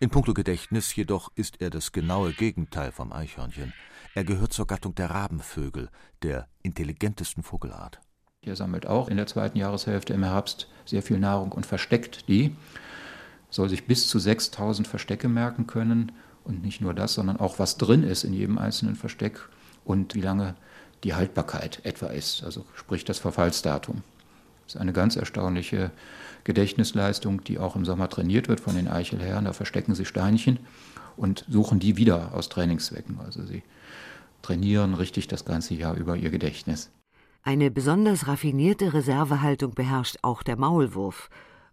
In 0.00 0.10
puncto 0.10 0.32
Gedächtnis 0.32 0.94
jedoch 0.94 1.30
ist 1.34 1.60
er 1.60 1.70
das 1.70 1.92
genaue 1.92 2.32
Gegenteil 2.32 2.92
vom 2.92 3.12
Eichhörnchen. 3.12 3.72
Er 4.14 4.24
gehört 4.24 4.52
zur 4.52 4.66
Gattung 4.66 4.94
der 4.94 5.10
Rabenvögel, 5.10 5.90
der 6.22 6.48
intelligentesten 6.62 7.42
Vogelart. 7.42 8.00
Er 8.42 8.56
sammelt 8.56 8.86
auch 8.86 9.08
in 9.08 9.16
der 9.16 9.26
zweiten 9.26 9.58
Jahreshälfte 9.58 10.14
im 10.14 10.24
Herbst 10.24 10.68
sehr 10.84 11.02
viel 11.02 11.18
Nahrung 11.18 11.52
und 11.52 11.66
versteckt 11.66 12.28
die. 12.28 12.56
Soll 13.50 13.68
sich 13.68 13.86
bis 13.86 14.08
zu 14.08 14.18
6000 14.18 14.88
Verstecke 14.88 15.28
merken 15.28 15.66
können. 15.66 16.12
Und 16.44 16.62
nicht 16.62 16.80
nur 16.80 16.94
das, 16.94 17.14
sondern 17.14 17.38
auch, 17.38 17.58
was 17.58 17.76
drin 17.76 18.02
ist 18.02 18.24
in 18.24 18.32
jedem 18.32 18.56
einzelnen 18.56 18.96
Versteck 18.96 19.38
und 19.84 20.14
wie 20.14 20.22
lange 20.22 20.54
die 21.04 21.14
Haltbarkeit 21.14 21.84
etwa 21.84 22.06
ist, 22.06 22.42
also 22.42 22.64
sprich 22.74 23.04
das 23.04 23.18
Verfallsdatum. 23.18 24.02
Das 24.64 24.74
ist 24.74 24.80
eine 24.80 24.92
ganz 24.92 25.16
erstaunliche 25.16 25.90
Gedächtnisleistung, 26.44 27.44
die 27.44 27.58
auch 27.58 27.76
im 27.76 27.84
Sommer 27.84 28.08
trainiert 28.08 28.48
wird 28.48 28.60
von 28.60 28.76
den 28.76 28.88
Eichelherren. 28.88 29.44
Da 29.44 29.52
verstecken 29.52 29.94
sie 29.94 30.04
Steinchen 30.04 30.58
und 31.16 31.44
suchen 31.48 31.78
die 31.78 31.96
wieder 31.96 32.34
aus 32.34 32.48
Trainingszwecken. 32.48 33.18
Also 33.20 33.44
sie 33.44 33.62
trainieren 34.42 34.94
richtig 34.94 35.28
das 35.28 35.44
ganze 35.44 35.74
Jahr 35.74 35.96
über 35.96 36.16
ihr 36.16 36.30
Gedächtnis. 36.30 36.90
Eine 37.42 37.70
besonders 37.70 38.26
raffinierte 38.28 38.92
Reservehaltung 38.92 39.74
beherrscht 39.74 40.16
auch 40.22 40.42
der 40.42 40.56
Maulwurf, 40.56 41.30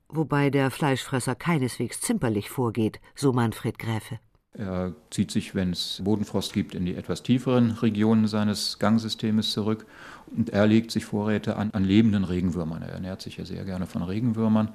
wobei 0.08 0.50
der 0.50 0.72
Fleischfresser 0.72 1.36
keineswegs 1.36 2.00
zimperlich 2.02 2.50
vorgeht, 2.50 3.00
so 3.16 3.34
Manfred 3.34 3.80
Gräfe. 3.80 4.20
Er 4.54 4.96
zieht 5.12 5.32
sich, 5.32 5.54
wenn 5.54 5.72
es 5.72 6.02
Bodenfrost 6.04 6.54
gibt, 6.54 6.76
in 6.76 6.86
die 6.86 6.96
etwas 6.96 7.24
tieferen 7.24 7.72
Regionen 7.72 8.28
seines 8.28 8.80
Gangsystems 8.80 9.52
zurück 9.52 9.86
und 10.28 10.50
er 10.50 10.68
legt 10.68 10.92
sich 10.92 11.06
Vorräte 11.06 11.56
an, 11.56 11.72
an 11.72 11.84
lebenden 11.84 12.24
Regenwürmern. 12.24 12.82
Er 12.82 12.90
ernährt 12.90 13.22
sich 13.22 13.38
ja 13.38 13.46
sehr 13.46 13.66
gerne 13.66 13.86
von 13.86 14.02
Regenwürmern, 14.02 14.70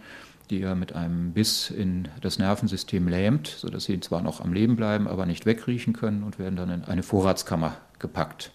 die 0.51 0.61
er 0.63 0.75
mit 0.75 0.95
einem 0.95 1.33
Biss 1.33 1.71
in 1.71 2.09
das 2.21 2.39
Nervensystem 2.39 3.09
lähmt, 3.09 3.49
sodass 3.49 3.85
sie 3.85 4.01
zwar 4.01 4.23
noch 4.23 4.41
am 4.41 4.53
Leben 4.53 4.77
bleiben, 4.77 5.07
aber 5.07 5.27
nicht 5.27 5.47
wegriechen 5.47 5.93
können 5.93 6.23
und 6.23 6.39
werden 6.39 6.57
dann 6.57 6.71
in 6.71 6.85
eine 6.85 7.03
Vorratskammer 7.03 7.77
gepackt. 7.99 8.53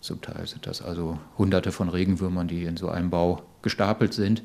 Zum 0.00 0.20
Teil 0.22 0.46
sind 0.46 0.66
das 0.66 0.82
also 0.82 1.18
Hunderte 1.36 1.72
von 1.72 1.88
Regenwürmern, 1.88 2.48
die 2.48 2.64
in 2.64 2.76
so 2.76 2.88
einem 2.88 3.10
Bau 3.10 3.42
gestapelt 3.62 4.14
sind. 4.14 4.42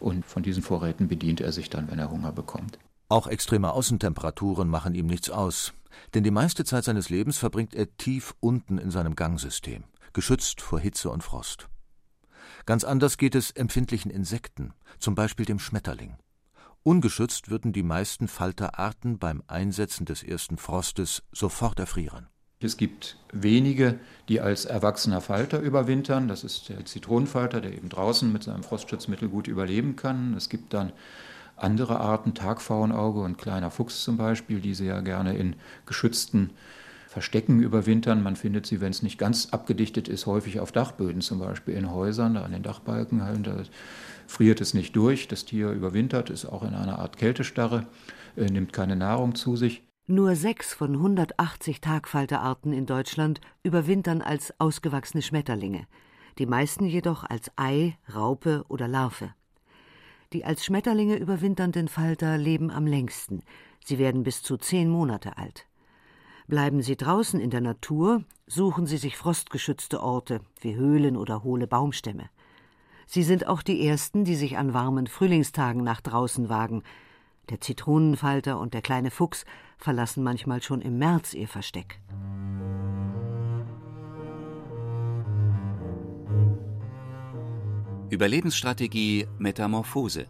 Und 0.00 0.24
von 0.26 0.42
diesen 0.42 0.62
Vorräten 0.62 1.08
bedient 1.08 1.40
er 1.40 1.52
sich 1.52 1.70
dann, 1.70 1.90
wenn 1.90 1.98
er 1.98 2.10
Hunger 2.10 2.32
bekommt. 2.32 2.78
Auch 3.08 3.26
extreme 3.26 3.72
Außentemperaturen 3.72 4.68
machen 4.68 4.94
ihm 4.94 5.06
nichts 5.06 5.30
aus, 5.30 5.72
denn 6.14 6.24
die 6.24 6.30
meiste 6.30 6.64
Zeit 6.64 6.84
seines 6.84 7.08
Lebens 7.08 7.38
verbringt 7.38 7.74
er 7.74 7.96
tief 7.96 8.34
unten 8.40 8.76
in 8.76 8.90
seinem 8.90 9.16
Gangsystem, 9.16 9.84
geschützt 10.18 10.60
vor 10.60 10.80
Hitze 10.80 11.10
und 11.10 11.22
Frost. 11.22 11.68
Ganz 12.66 12.82
anders 12.82 13.18
geht 13.18 13.36
es 13.36 13.52
empfindlichen 13.52 14.10
Insekten, 14.10 14.72
zum 14.98 15.14
Beispiel 15.14 15.46
dem 15.46 15.60
Schmetterling. 15.60 16.16
Ungeschützt 16.82 17.50
würden 17.50 17.72
die 17.72 17.84
meisten 17.84 18.26
Falterarten 18.26 19.20
beim 19.20 19.44
Einsetzen 19.46 20.06
des 20.06 20.24
ersten 20.24 20.56
Frostes 20.56 21.22
sofort 21.30 21.78
erfrieren. 21.78 22.26
Es 22.58 22.76
gibt 22.76 23.16
wenige, 23.32 24.00
die 24.28 24.40
als 24.40 24.64
erwachsener 24.64 25.20
Falter 25.20 25.60
überwintern. 25.60 26.26
Das 26.26 26.42
ist 26.42 26.68
der 26.68 26.84
Zitronenfalter, 26.84 27.60
der 27.60 27.74
eben 27.74 27.88
draußen 27.88 28.32
mit 28.32 28.42
seinem 28.42 28.64
Frostschutzmittel 28.64 29.28
gut 29.28 29.46
überleben 29.46 29.94
kann. 29.94 30.34
Es 30.34 30.48
gibt 30.48 30.74
dann 30.74 30.92
andere 31.54 32.00
Arten, 32.00 32.34
Tagpfauenauge 32.34 33.20
und 33.20 33.38
kleiner 33.38 33.70
Fuchs 33.70 34.02
zum 34.02 34.16
Beispiel, 34.16 34.60
die 34.60 34.74
sehr 34.74 35.00
gerne 35.00 35.36
in 35.36 35.54
geschützten 35.86 36.50
Verstecken 37.18 37.60
überwintern. 37.60 38.22
Man 38.22 38.36
findet 38.36 38.64
sie, 38.66 38.80
wenn 38.80 38.90
es 38.90 39.02
nicht 39.02 39.18
ganz 39.18 39.48
abgedichtet 39.50 40.06
ist, 40.06 40.26
häufig 40.26 40.60
auf 40.60 40.70
Dachböden, 40.70 41.20
zum 41.20 41.40
Beispiel 41.40 41.74
in 41.74 41.90
Häusern, 41.90 42.34
da 42.34 42.42
an 42.42 42.52
den 42.52 42.62
Dachbalken. 42.62 43.18
Da 43.42 43.62
friert 44.28 44.60
es 44.60 44.72
nicht 44.72 44.94
durch. 44.94 45.26
Das 45.26 45.44
Tier 45.44 45.72
überwintert, 45.72 46.30
ist 46.30 46.44
auch 46.44 46.62
in 46.62 46.74
einer 46.74 47.00
Art 47.00 47.16
Kältestarre, 47.16 47.86
äh, 48.36 48.46
nimmt 48.46 48.72
keine 48.72 48.94
Nahrung 48.94 49.34
zu 49.34 49.56
sich. 49.56 49.82
Nur 50.06 50.36
sechs 50.36 50.72
von 50.72 50.94
180 50.94 51.80
Tagfalterarten 51.80 52.72
in 52.72 52.86
Deutschland 52.86 53.40
überwintern 53.64 54.22
als 54.22 54.54
ausgewachsene 54.60 55.20
Schmetterlinge, 55.20 55.88
die 56.38 56.46
meisten 56.46 56.84
jedoch 56.84 57.24
als 57.24 57.50
Ei, 57.56 57.98
Raupe 58.14 58.64
oder 58.68 58.86
Larve. 58.86 59.34
Die 60.32 60.44
als 60.44 60.64
Schmetterlinge 60.64 61.16
überwinternden 61.16 61.88
Falter 61.88 62.38
leben 62.38 62.70
am 62.70 62.86
längsten. 62.86 63.42
Sie 63.84 63.98
werden 63.98 64.22
bis 64.22 64.40
zu 64.44 64.56
zehn 64.56 64.88
Monate 64.88 65.36
alt. 65.36 65.67
Bleiben 66.48 66.80
sie 66.80 66.96
draußen 66.96 67.38
in 67.40 67.50
der 67.50 67.60
Natur, 67.60 68.24
suchen 68.46 68.86
sie 68.86 68.96
sich 68.96 69.18
frostgeschützte 69.18 70.02
Orte 70.02 70.40
wie 70.62 70.74
Höhlen 70.74 71.18
oder 71.18 71.44
hohle 71.44 71.66
Baumstämme. 71.66 72.30
Sie 73.06 73.22
sind 73.22 73.46
auch 73.46 73.62
die 73.62 73.86
ersten, 73.86 74.24
die 74.24 74.34
sich 74.34 74.56
an 74.56 74.72
warmen 74.72 75.08
Frühlingstagen 75.08 75.84
nach 75.84 76.00
draußen 76.00 76.48
wagen, 76.48 76.82
der 77.50 77.60
Zitronenfalter 77.60 78.58
und 78.58 78.72
der 78.72 78.80
kleine 78.80 79.10
Fuchs 79.10 79.44
verlassen 79.76 80.24
manchmal 80.24 80.62
schon 80.62 80.80
im 80.80 80.96
März 80.96 81.34
ihr 81.34 81.48
Versteck. 81.48 82.00
Überlebensstrategie 88.08 89.26
Metamorphose 89.38 90.26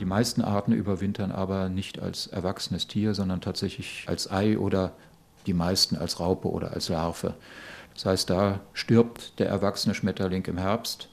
Die 0.00 0.04
meisten 0.04 0.42
Arten 0.42 0.72
überwintern 0.72 1.32
aber 1.32 1.68
nicht 1.68 1.98
als 1.98 2.26
erwachsenes 2.26 2.86
Tier, 2.86 3.14
sondern 3.14 3.40
tatsächlich 3.40 4.04
als 4.06 4.30
Ei 4.30 4.58
oder 4.58 4.92
die 5.46 5.54
meisten 5.54 5.96
als 5.96 6.20
Raupe 6.20 6.48
oder 6.48 6.72
als 6.72 6.88
Larve. 6.88 7.34
Das 7.94 8.06
heißt, 8.06 8.30
da 8.30 8.60
stirbt 8.74 9.38
der 9.40 9.48
erwachsene 9.48 9.94
Schmetterling 9.94 10.44
im 10.44 10.58
Herbst 10.58 11.08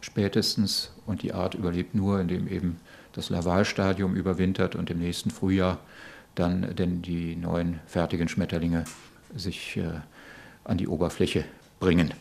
spätestens 0.00 0.92
und 1.06 1.22
die 1.22 1.32
Art 1.32 1.54
überlebt 1.54 1.94
nur, 1.94 2.20
indem 2.20 2.46
eben 2.48 2.80
das 3.12 3.30
Lavalstadium 3.30 4.14
überwintert 4.14 4.74
und 4.74 4.90
im 4.90 4.98
nächsten 4.98 5.30
Frühjahr 5.30 5.78
dann 6.34 6.76
denn 6.76 7.00
die 7.00 7.34
neuen 7.34 7.80
fertigen 7.86 8.28
Schmetterlinge 8.28 8.84
sich 9.34 9.78
äh, 9.78 10.00
an 10.64 10.76
die 10.76 10.88
Oberfläche 10.88 11.44
bringen. 11.80 12.12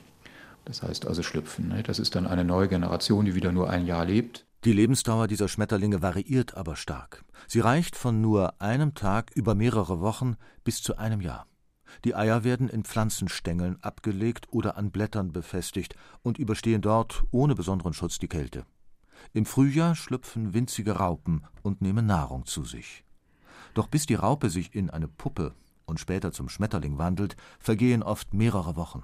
Das 0.64 0.82
heißt 0.82 1.06
also 1.06 1.22
schlüpfen. 1.22 1.68
Ne? 1.68 1.84
Das 1.84 2.00
ist 2.00 2.16
dann 2.16 2.26
eine 2.26 2.44
neue 2.44 2.68
Generation, 2.68 3.26
die 3.26 3.36
wieder 3.36 3.52
nur 3.52 3.70
ein 3.70 3.86
Jahr 3.86 4.06
lebt. 4.06 4.46
Die 4.66 4.74
Lebensdauer 4.74 5.28
dieser 5.28 5.48
Schmetterlinge 5.48 6.02
variiert 6.02 6.56
aber 6.56 6.76
stark. 6.76 7.24
Sie 7.48 7.60
reicht 7.60 7.96
von 7.96 8.20
nur 8.20 8.60
einem 8.60 8.96
Tag 8.96 9.30
über 9.36 9.54
mehrere 9.54 10.02
Wochen 10.02 10.38
bis 10.64 10.82
zu 10.82 10.98
einem 10.98 11.22
Jahr. 11.22 11.46
Die 12.04 12.16
Eier 12.16 12.44
werden 12.44 12.68
in 12.68 12.84
Pflanzenstängeln 12.84 13.78
abgelegt 13.84 14.48
oder 14.50 14.76
an 14.76 14.90
Blättern 14.90 15.32
befestigt 15.32 15.96
und 16.24 16.40
überstehen 16.40 16.82
dort 16.82 17.26
ohne 17.30 17.54
besonderen 17.54 17.94
Schutz 17.94 18.18
die 18.18 18.28
Kälte. 18.28 18.66
Im 19.34 19.46
Frühjahr 19.46 19.94
schlüpfen 19.94 20.56
winzige 20.56 20.94
Raupen 20.94 21.46
und 21.62 21.82
nehmen 21.82 22.08
Nahrung 22.08 22.48
zu 22.48 22.64
sich. 22.64 23.06
Doch 23.76 23.86
bis 23.88 24.08
die 24.08 24.16
Raupe 24.16 24.50
sich 24.50 24.74
in 24.74 24.90
eine 24.90 25.08
Puppe 25.08 25.54
und 25.86 26.00
später 26.00 26.32
zum 26.32 26.50
Schmetterling 26.50 26.98
wandelt, 26.98 27.36
vergehen 27.60 28.02
oft 28.02 28.34
mehrere 28.34 28.76
Wochen. 28.76 29.04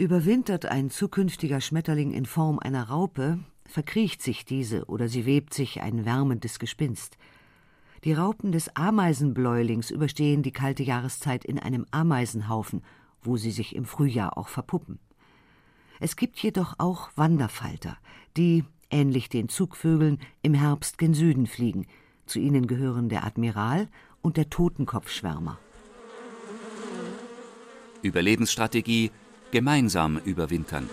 Überwintert 0.00 0.64
ein 0.64 0.90
zukünftiger 0.90 1.60
Schmetterling 1.60 2.12
in 2.12 2.24
Form 2.24 2.60
einer 2.60 2.84
Raupe, 2.84 3.40
verkriecht 3.66 4.22
sich 4.22 4.44
diese 4.44 4.84
oder 4.84 5.08
sie 5.08 5.26
webt 5.26 5.52
sich 5.52 5.80
ein 5.80 6.04
wärmendes 6.04 6.60
Gespinst. 6.60 7.18
Die 8.04 8.12
Raupen 8.12 8.52
des 8.52 8.76
Ameisenbläulings 8.76 9.90
überstehen 9.90 10.44
die 10.44 10.52
kalte 10.52 10.84
Jahreszeit 10.84 11.44
in 11.44 11.58
einem 11.58 11.84
Ameisenhaufen, 11.90 12.84
wo 13.24 13.36
sie 13.36 13.50
sich 13.50 13.74
im 13.74 13.84
Frühjahr 13.84 14.38
auch 14.38 14.46
verpuppen. 14.46 15.00
Es 15.98 16.14
gibt 16.14 16.38
jedoch 16.38 16.76
auch 16.78 17.10
Wanderfalter, 17.16 17.98
die, 18.36 18.64
ähnlich 18.90 19.28
den 19.28 19.48
Zugvögeln, 19.48 20.20
im 20.42 20.54
Herbst 20.54 20.98
gen 20.98 21.12
Süden 21.12 21.48
fliegen. 21.48 21.88
Zu 22.24 22.38
ihnen 22.38 22.68
gehören 22.68 23.08
der 23.08 23.24
Admiral 23.24 23.88
und 24.22 24.36
der 24.36 24.48
Totenkopfschwärmer. 24.48 25.58
Überlebensstrategie 28.02 29.10
gemeinsam 29.50 30.18
überwintern. 30.18 30.90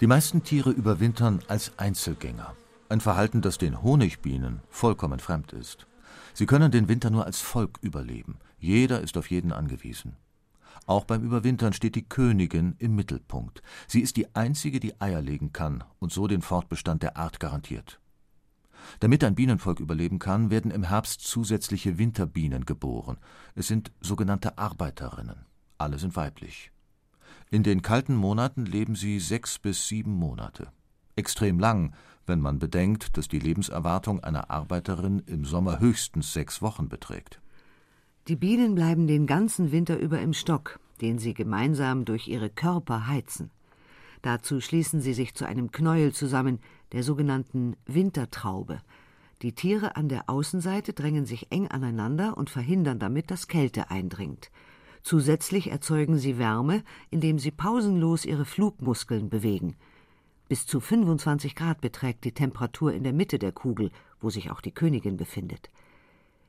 Die 0.00 0.06
meisten 0.06 0.42
Tiere 0.42 0.70
überwintern 0.70 1.40
als 1.48 1.72
Einzelgänger. 1.78 2.54
Ein 2.88 3.00
Verhalten, 3.00 3.40
das 3.40 3.56
den 3.56 3.82
Honigbienen 3.82 4.60
vollkommen 4.68 5.20
fremd 5.20 5.52
ist. 5.52 5.86
Sie 6.34 6.46
können 6.46 6.70
den 6.70 6.88
Winter 6.88 7.10
nur 7.10 7.24
als 7.24 7.40
Volk 7.40 7.78
überleben. 7.80 8.38
Jeder 8.58 9.00
ist 9.00 9.16
auf 9.16 9.30
jeden 9.30 9.52
angewiesen. 9.52 10.16
Auch 10.86 11.04
beim 11.04 11.24
Überwintern 11.24 11.72
steht 11.72 11.94
die 11.94 12.08
Königin 12.08 12.76
im 12.78 12.94
Mittelpunkt. 12.94 13.62
Sie 13.88 14.00
ist 14.00 14.16
die 14.16 14.34
einzige, 14.34 14.80
die 14.80 15.00
Eier 15.00 15.22
legen 15.22 15.52
kann 15.52 15.82
und 15.98 16.12
so 16.12 16.26
den 16.26 16.42
Fortbestand 16.42 17.02
der 17.02 17.16
Art 17.16 17.40
garantiert. 17.40 17.98
Damit 19.00 19.24
ein 19.24 19.34
Bienenvolk 19.34 19.80
überleben 19.80 20.18
kann, 20.18 20.50
werden 20.50 20.70
im 20.70 20.84
Herbst 20.84 21.20
zusätzliche 21.20 21.98
Winterbienen 21.98 22.64
geboren. 22.64 23.18
Es 23.54 23.68
sind 23.68 23.92
sogenannte 24.00 24.58
Arbeiterinnen. 24.58 25.46
Alle 25.78 25.98
sind 25.98 26.16
weiblich. 26.16 26.70
In 27.50 27.62
den 27.62 27.82
kalten 27.82 28.16
Monaten 28.16 28.66
leben 28.66 28.94
sie 28.96 29.20
sechs 29.20 29.58
bis 29.58 29.88
sieben 29.88 30.12
Monate. 30.12 30.68
Extrem 31.14 31.58
lang, 31.58 31.94
wenn 32.26 32.40
man 32.40 32.58
bedenkt, 32.58 33.16
dass 33.16 33.28
die 33.28 33.38
Lebenserwartung 33.38 34.22
einer 34.22 34.50
Arbeiterin 34.50 35.22
im 35.26 35.44
Sommer 35.44 35.78
höchstens 35.78 36.32
sechs 36.32 36.60
Wochen 36.60 36.88
beträgt. 36.88 37.40
Die 38.28 38.36
Bienen 38.36 38.74
bleiben 38.74 39.06
den 39.06 39.26
ganzen 39.26 39.70
Winter 39.70 39.98
über 39.98 40.20
im 40.20 40.32
Stock, 40.32 40.80
den 41.00 41.18
sie 41.18 41.34
gemeinsam 41.34 42.04
durch 42.04 42.26
ihre 42.26 42.50
Körper 42.50 43.06
heizen. 43.06 43.50
Dazu 44.22 44.60
schließen 44.60 45.00
sie 45.00 45.14
sich 45.14 45.34
zu 45.34 45.46
einem 45.46 45.70
Knäuel 45.70 46.12
zusammen, 46.12 46.58
der 46.96 47.02
sogenannten 47.02 47.76
Wintertraube. 47.84 48.80
Die 49.42 49.52
Tiere 49.52 49.96
an 49.96 50.08
der 50.08 50.30
Außenseite 50.30 50.94
drängen 50.94 51.26
sich 51.26 51.52
eng 51.52 51.68
aneinander 51.68 52.38
und 52.38 52.48
verhindern 52.48 52.98
damit, 52.98 53.30
dass 53.30 53.48
Kälte 53.48 53.90
eindringt. 53.90 54.50
Zusätzlich 55.02 55.70
erzeugen 55.70 56.16
sie 56.16 56.38
Wärme, 56.38 56.82
indem 57.10 57.38
sie 57.38 57.50
pausenlos 57.50 58.24
ihre 58.24 58.46
Flugmuskeln 58.46 59.28
bewegen. 59.28 59.76
Bis 60.48 60.66
zu 60.66 60.80
25 60.80 61.54
Grad 61.54 61.82
beträgt 61.82 62.24
die 62.24 62.32
Temperatur 62.32 62.94
in 62.94 63.04
der 63.04 63.12
Mitte 63.12 63.38
der 63.38 63.52
Kugel, 63.52 63.90
wo 64.18 64.30
sich 64.30 64.50
auch 64.50 64.62
die 64.62 64.72
Königin 64.72 65.18
befindet. 65.18 65.68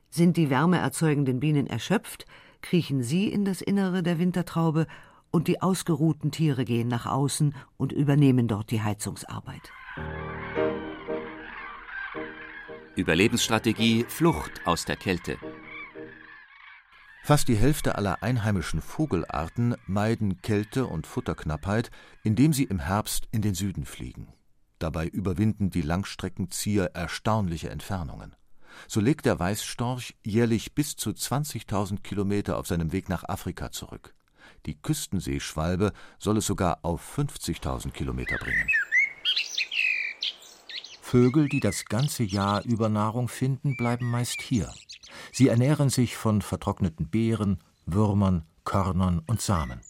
Sind 0.08 0.38
die 0.38 0.48
wärmeerzeugenden 0.48 1.40
Bienen 1.40 1.66
erschöpft, 1.66 2.24
kriechen 2.62 3.02
sie 3.02 3.28
in 3.28 3.44
das 3.44 3.60
Innere 3.60 4.02
der 4.02 4.18
Wintertraube 4.18 4.86
und 5.30 5.46
die 5.46 5.60
ausgeruhten 5.60 6.30
Tiere 6.30 6.64
gehen 6.64 6.88
nach 6.88 7.04
außen 7.04 7.54
und 7.76 7.92
übernehmen 7.92 8.48
dort 8.48 8.70
die 8.70 8.80
Heizungsarbeit. 8.80 9.70
Überlebensstrategie 12.98 14.04
Flucht 14.08 14.66
aus 14.66 14.84
der 14.84 14.96
Kälte. 14.96 15.38
Fast 17.22 17.46
die 17.46 17.54
Hälfte 17.54 17.94
aller 17.94 18.24
einheimischen 18.24 18.82
Vogelarten 18.82 19.76
meiden 19.86 20.42
Kälte 20.42 20.84
und 20.84 21.06
Futterknappheit, 21.06 21.92
indem 22.24 22.52
sie 22.52 22.64
im 22.64 22.80
Herbst 22.80 23.28
in 23.30 23.40
den 23.40 23.54
Süden 23.54 23.84
fliegen. 23.84 24.32
Dabei 24.80 25.06
überwinden 25.06 25.70
die 25.70 25.82
Langstreckenzieher 25.82 26.90
erstaunliche 26.94 27.70
Entfernungen. 27.70 28.34
So 28.88 29.00
legt 29.00 29.26
der 29.26 29.38
Weißstorch 29.38 30.16
jährlich 30.24 30.74
bis 30.74 30.96
zu 30.96 31.10
20.000 31.10 32.02
Kilometer 32.02 32.58
auf 32.58 32.66
seinem 32.66 32.90
Weg 32.90 33.08
nach 33.08 33.22
Afrika 33.22 33.70
zurück. 33.70 34.12
Die 34.66 34.74
Küstenseeschwalbe 34.74 35.92
soll 36.18 36.38
es 36.38 36.46
sogar 36.46 36.80
auf 36.82 37.16
50.000 37.16 37.92
Kilometer 37.92 38.38
bringen. 38.38 38.68
Vögel, 41.10 41.48
die 41.48 41.60
das 41.60 41.86
ganze 41.86 42.22
Jahr 42.22 42.62
über 42.66 42.90
Nahrung 42.90 43.28
finden, 43.28 43.78
bleiben 43.78 44.10
meist 44.10 44.42
hier. 44.42 44.70
Sie 45.32 45.48
ernähren 45.48 45.88
sich 45.88 46.18
von 46.18 46.42
vertrockneten 46.42 47.08
Beeren, 47.08 47.60
Würmern, 47.86 48.44
Körnern 48.64 49.22
und 49.26 49.40
Samen. 49.40 49.80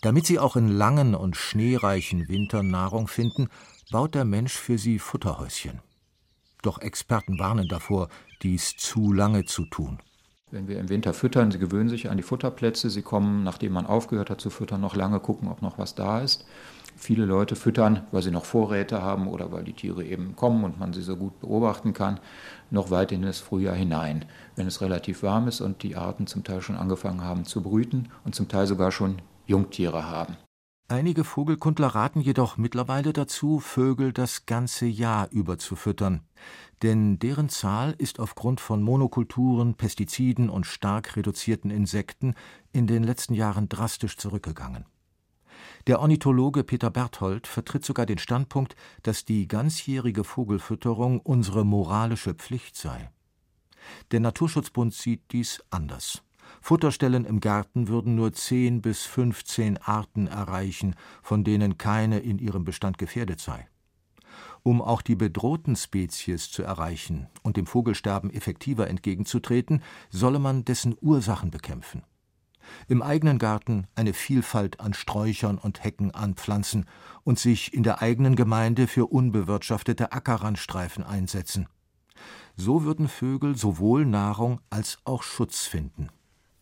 Damit 0.00 0.24
sie 0.24 0.38
auch 0.38 0.56
in 0.56 0.68
langen 0.68 1.14
und 1.14 1.36
schneereichen 1.36 2.28
Wintern 2.28 2.68
Nahrung 2.68 3.08
finden, 3.08 3.48
baut 3.90 4.14
der 4.14 4.24
Mensch 4.24 4.54
für 4.54 4.78
sie 4.78 4.98
Futterhäuschen. 4.98 5.82
Doch 6.62 6.78
Experten 6.78 7.38
warnen 7.38 7.68
davor, 7.68 8.08
dies 8.42 8.74
zu 8.78 9.12
lange 9.12 9.44
zu 9.44 9.66
tun. 9.66 9.98
Wenn 10.50 10.66
wir 10.66 10.80
im 10.80 10.88
Winter 10.88 11.12
füttern, 11.12 11.50
sie 11.50 11.58
gewöhnen 11.58 11.90
sich 11.90 12.08
an 12.08 12.16
die 12.16 12.22
Futterplätze, 12.22 12.88
sie 12.88 13.02
kommen, 13.02 13.44
nachdem 13.44 13.72
man 13.74 13.84
aufgehört 13.84 14.30
hat 14.30 14.40
zu 14.40 14.48
füttern, 14.48 14.80
noch 14.80 14.96
lange 14.96 15.20
gucken, 15.20 15.48
ob 15.48 15.60
noch 15.60 15.76
was 15.76 15.94
da 15.94 16.20
ist. 16.20 16.46
Viele 16.96 17.24
Leute 17.24 17.56
füttern, 17.56 18.06
weil 18.12 18.22
sie 18.22 18.30
noch 18.30 18.44
Vorräte 18.44 19.02
haben 19.02 19.26
oder 19.26 19.50
weil 19.50 19.64
die 19.64 19.72
Tiere 19.72 20.04
eben 20.04 20.36
kommen 20.36 20.64
und 20.64 20.78
man 20.78 20.92
sie 20.92 21.02
so 21.02 21.16
gut 21.16 21.40
beobachten 21.40 21.92
kann, 21.92 22.20
noch 22.70 22.90
weit 22.90 23.12
in 23.12 23.22
das 23.22 23.40
Frühjahr 23.40 23.74
hinein, 23.74 24.24
wenn 24.56 24.66
es 24.66 24.80
relativ 24.80 25.22
warm 25.22 25.48
ist 25.48 25.60
und 25.60 25.82
die 25.82 25.96
Arten 25.96 26.26
zum 26.26 26.44
Teil 26.44 26.62
schon 26.62 26.76
angefangen 26.76 27.22
haben 27.22 27.44
zu 27.44 27.62
brüten 27.62 28.08
und 28.24 28.34
zum 28.34 28.48
Teil 28.48 28.66
sogar 28.66 28.92
schon 28.92 29.20
Jungtiere 29.46 30.08
haben. 30.08 30.36
Einige 30.88 31.24
Vogelkundler 31.24 31.88
raten 31.88 32.20
jedoch 32.20 32.58
mittlerweile 32.58 33.14
dazu, 33.14 33.60
Vögel 33.60 34.12
das 34.12 34.44
ganze 34.44 34.84
Jahr 34.84 35.28
über 35.30 35.56
zu 35.56 35.74
füttern, 35.74 36.20
denn 36.82 37.18
deren 37.18 37.48
Zahl 37.48 37.94
ist 37.96 38.20
aufgrund 38.20 38.60
von 38.60 38.82
Monokulturen, 38.82 39.74
Pestiziden 39.74 40.50
und 40.50 40.66
stark 40.66 41.16
reduzierten 41.16 41.70
Insekten 41.70 42.34
in 42.72 42.86
den 42.86 43.04
letzten 43.04 43.32
Jahren 43.32 43.70
drastisch 43.70 44.18
zurückgegangen. 44.18 44.84
Der 45.88 45.98
Ornithologe 45.98 46.62
Peter 46.62 46.90
Berthold 46.90 47.48
vertritt 47.48 47.84
sogar 47.84 48.06
den 48.06 48.18
Standpunkt, 48.18 48.76
dass 49.02 49.24
die 49.24 49.48
ganzjährige 49.48 50.22
Vogelfütterung 50.22 51.18
unsere 51.18 51.64
moralische 51.64 52.34
Pflicht 52.34 52.76
sei. 52.76 53.10
Der 54.12 54.20
Naturschutzbund 54.20 54.94
sieht 54.94 55.32
dies 55.32 55.60
anders. 55.70 56.22
Futterstellen 56.60 57.24
im 57.24 57.40
Garten 57.40 57.88
würden 57.88 58.14
nur 58.14 58.32
10 58.32 58.80
bis 58.80 59.02
15 59.06 59.78
Arten 59.78 60.28
erreichen, 60.28 60.94
von 61.20 61.42
denen 61.42 61.78
keine 61.78 62.20
in 62.20 62.38
ihrem 62.38 62.64
Bestand 62.64 62.96
gefährdet 62.96 63.40
sei. 63.40 63.66
Um 64.62 64.80
auch 64.80 65.02
die 65.02 65.16
bedrohten 65.16 65.74
Spezies 65.74 66.52
zu 66.52 66.62
erreichen 66.62 67.26
und 67.42 67.56
dem 67.56 67.66
Vogelsterben 67.66 68.30
effektiver 68.30 68.86
entgegenzutreten, 68.86 69.82
solle 70.10 70.38
man 70.38 70.64
dessen 70.64 70.96
Ursachen 71.00 71.50
bekämpfen 71.50 72.04
im 72.88 73.02
eigenen 73.02 73.38
Garten 73.38 73.86
eine 73.94 74.12
Vielfalt 74.12 74.80
an 74.80 74.94
Sträuchern 74.94 75.58
und 75.58 75.84
Hecken 75.84 76.10
anpflanzen 76.12 76.86
und 77.24 77.38
sich 77.38 77.74
in 77.74 77.82
der 77.82 78.02
eigenen 78.02 78.36
Gemeinde 78.36 78.86
für 78.86 79.06
unbewirtschaftete 79.06 80.12
Ackerrandstreifen 80.12 81.04
einsetzen. 81.04 81.68
So 82.56 82.84
würden 82.84 83.08
Vögel 83.08 83.56
sowohl 83.56 84.04
Nahrung 84.04 84.60
als 84.70 84.98
auch 85.04 85.22
Schutz 85.22 85.66
finden. 85.66 86.08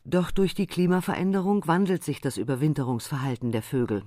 Doch 0.05 0.31
durch 0.31 0.55
die 0.55 0.67
Klimaveränderung 0.67 1.67
wandelt 1.67 2.05
sich 2.05 2.21
das 2.21 2.37
Überwinterungsverhalten 2.37 3.53
der 3.53 3.63
Vögel. 3.63 4.03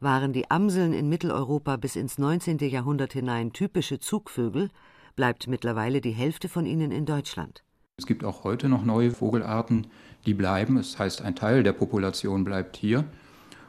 Waren 0.00 0.32
die 0.32 0.50
Amseln 0.50 0.92
in 0.92 1.08
Mitteleuropa 1.08 1.76
bis 1.76 1.96
ins 1.96 2.18
19. 2.18 2.58
Jahrhundert 2.58 3.14
hinein 3.14 3.52
typische 3.52 3.98
Zugvögel, 3.98 4.70
bleibt 5.16 5.48
mittlerweile 5.48 6.00
die 6.00 6.12
Hälfte 6.12 6.48
von 6.48 6.66
ihnen 6.66 6.92
in 6.92 7.06
Deutschland. 7.06 7.64
Es 7.98 8.06
gibt 8.06 8.24
auch 8.24 8.44
heute 8.44 8.68
noch 8.68 8.84
neue 8.84 9.10
Vogelarten, 9.10 9.88
die 10.24 10.32
bleiben. 10.32 10.76
Das 10.76 10.98
heißt, 10.98 11.20
ein 11.22 11.34
Teil 11.34 11.64
der 11.64 11.72
Population 11.72 12.44
bleibt 12.44 12.76
hier 12.76 13.04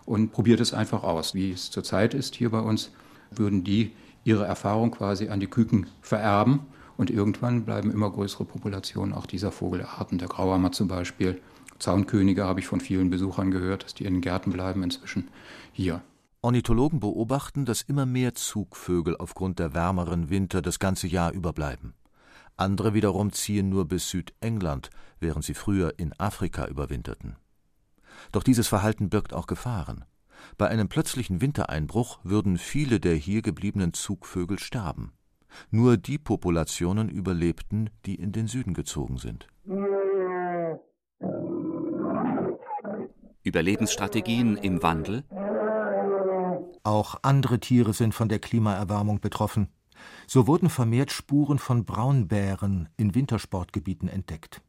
und 0.05 0.31
probiert 0.31 0.59
es 0.59 0.71
einfach 0.71 1.03
aus. 1.03 1.33
Wie 1.33 1.51
es 1.51 1.71
zurzeit 1.71 2.13
ist 2.13 2.35
hier 2.35 2.51
bei 2.51 2.59
uns, 2.59 2.91
würden 3.31 3.63
die 3.63 3.91
ihre 4.23 4.45
Erfahrung 4.45 4.91
quasi 4.91 5.29
an 5.29 5.39
die 5.39 5.47
Küken 5.47 5.87
vererben 6.01 6.59
und 6.95 7.09
irgendwann 7.09 7.65
bleiben 7.65 7.89
immer 7.89 8.11
größere 8.11 8.45
Populationen 8.45 9.13
auch 9.15 9.25
dieser 9.25 9.51
Vogelarten. 9.51 10.19
Der 10.19 10.27
Grauhammer 10.27 10.71
zum 10.71 10.87
Beispiel. 10.87 11.41
Zaunkönige 11.79 12.43
habe 12.43 12.59
ich 12.59 12.67
von 12.67 12.81
vielen 12.81 13.09
Besuchern 13.09 13.49
gehört, 13.49 13.83
dass 13.85 13.95
die 13.95 14.05
in 14.05 14.15
den 14.15 14.21
Gärten 14.21 14.51
bleiben 14.51 14.83
inzwischen 14.83 15.29
hier. 15.71 16.01
Ornithologen 16.41 16.99
beobachten, 16.99 17.65
dass 17.65 17.81
immer 17.81 18.05
mehr 18.05 18.35
Zugvögel 18.35 19.17
aufgrund 19.17 19.59
der 19.59 19.73
wärmeren 19.73 20.29
Winter 20.29 20.61
das 20.61 20.77
ganze 20.77 21.07
Jahr 21.07 21.31
überbleiben. 21.31 21.93
Andere 22.59 22.93
wiederum 22.93 23.31
ziehen 23.31 23.69
nur 23.69 23.87
bis 23.87 24.09
Südengland, 24.09 24.89
während 25.21 25.45
sie 25.45 25.53
früher 25.53 25.93
in 25.97 26.13
Afrika 26.19 26.67
überwinterten. 26.67 27.37
Doch 28.33 28.43
dieses 28.43 28.67
Verhalten 28.67 29.09
birgt 29.09 29.33
auch 29.33 29.47
Gefahren. 29.47 30.03
Bei 30.57 30.67
einem 30.67 30.89
plötzlichen 30.89 31.39
Wintereinbruch 31.39 32.19
würden 32.23 32.57
viele 32.57 32.99
der 32.99 33.15
hier 33.15 33.41
gebliebenen 33.41 33.93
Zugvögel 33.93 34.59
sterben. 34.59 35.13
Nur 35.71 35.95
die 35.95 36.17
Populationen 36.17 37.07
überlebten, 37.07 37.91
die 38.05 38.15
in 38.15 38.33
den 38.33 38.47
Süden 38.47 38.73
gezogen 38.73 39.17
sind. 39.17 39.47
Überlebensstrategien 43.43 44.57
im 44.57 44.83
Wandel? 44.83 45.23
Auch 46.83 47.19
andere 47.21 47.61
Tiere 47.61 47.93
sind 47.93 48.13
von 48.13 48.27
der 48.27 48.39
Klimaerwärmung 48.39 49.21
betroffen. 49.21 49.69
So 50.27 50.47
wurden 50.47 50.69
vermehrt 50.69 51.11
Spuren 51.11 51.59
von 51.59 51.85
Braunbären 51.85 52.89
in 52.97 53.15
Wintersportgebieten 53.15 54.09
entdeckt. 54.09 54.61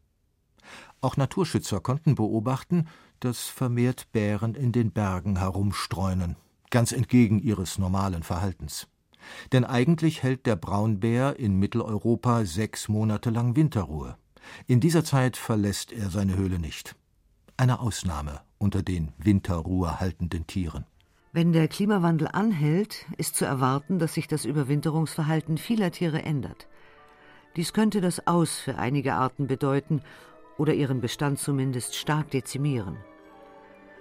Auch 1.00 1.16
Naturschützer 1.16 1.80
konnten 1.80 2.14
beobachten, 2.14 2.86
dass 3.20 3.46
vermehrt 3.46 4.12
Bären 4.12 4.54
in 4.54 4.72
den 4.72 4.92
Bergen 4.92 5.36
herumstreunen, 5.38 6.36
ganz 6.70 6.92
entgegen 6.92 7.38
ihres 7.38 7.78
normalen 7.78 8.22
Verhaltens. 8.22 8.86
Denn 9.52 9.64
eigentlich 9.64 10.22
hält 10.22 10.46
der 10.46 10.56
Braunbär 10.56 11.38
in 11.38 11.58
Mitteleuropa 11.58 12.44
sechs 12.44 12.88
Monate 12.88 13.30
lang 13.30 13.56
Winterruhe. 13.56 14.16
In 14.66 14.80
dieser 14.80 15.04
Zeit 15.04 15.36
verlässt 15.36 15.92
er 15.92 16.10
seine 16.10 16.36
Höhle 16.36 16.58
nicht. 16.58 16.96
Eine 17.56 17.80
Ausnahme 17.80 18.40
unter 18.58 18.82
den 18.82 19.12
Winterruhe 19.18 20.00
haltenden 20.00 20.46
Tieren. 20.46 20.86
Wenn 21.32 21.52
der 21.52 21.68
Klimawandel 21.68 22.26
anhält, 22.32 23.06
ist 23.16 23.36
zu 23.36 23.44
erwarten, 23.44 24.00
dass 24.00 24.14
sich 24.14 24.26
das 24.26 24.44
Überwinterungsverhalten 24.44 25.58
vieler 25.58 25.92
Tiere 25.92 26.22
ändert. 26.22 26.66
Dies 27.54 27.72
könnte 27.72 28.00
das 28.00 28.26
Aus 28.26 28.58
für 28.58 28.78
einige 28.78 29.14
Arten 29.14 29.46
bedeuten 29.46 30.02
oder 30.58 30.74
ihren 30.74 31.00
Bestand 31.00 31.38
zumindest 31.38 31.94
stark 31.94 32.30
dezimieren. 32.32 32.96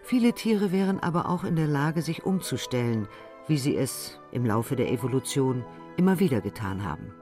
Viele 0.01 0.33
Tiere 0.33 0.71
wären 0.71 0.99
aber 0.99 1.29
auch 1.29 1.43
in 1.43 1.55
der 1.55 1.67
Lage, 1.67 2.01
sich 2.01 2.23
umzustellen, 2.23 3.07
wie 3.47 3.57
sie 3.57 3.75
es 3.75 4.19
im 4.31 4.43
Laufe 4.43 4.75
der 4.75 4.91
Evolution 4.91 5.63
immer 5.97 6.19
wieder 6.19 6.41
getan 6.41 6.83
haben. 6.83 7.13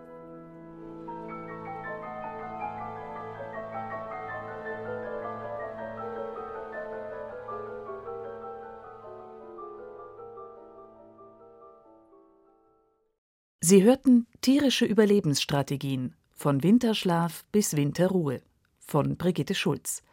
Sie 13.69 13.84
hörten 13.84 14.27
tierische 14.39 14.86
Überlebensstrategien 14.86 16.15
von 16.34 16.63
Winterschlaf 16.63 17.43
bis 17.51 17.75
Winterruhe 17.75 18.41
von 18.80 19.17
Brigitte 19.17 19.56
Schulz. 19.56 20.03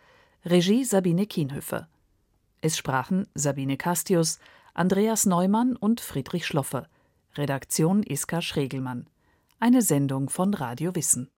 Regie 0.45 0.83
Sabine 0.83 1.25
Kienhöfer. 1.25 1.87
Es 2.63 2.77
sprachen 2.77 3.29
Sabine 3.37 3.77
Castius, 3.77 4.41
Andreas 4.75 5.25
Neumann 5.25 5.77
und 5.77 6.01
Friedrich 6.01 6.47
Schloffer. 6.47 6.89
Redaktion 7.37 8.03
Iska 8.03 8.43
Schregelmann. 8.43 9.07
Eine 9.61 9.83
Sendung 9.83 10.31
von 10.31 10.53
Radio 10.53 10.93
Wissen. 10.97 11.31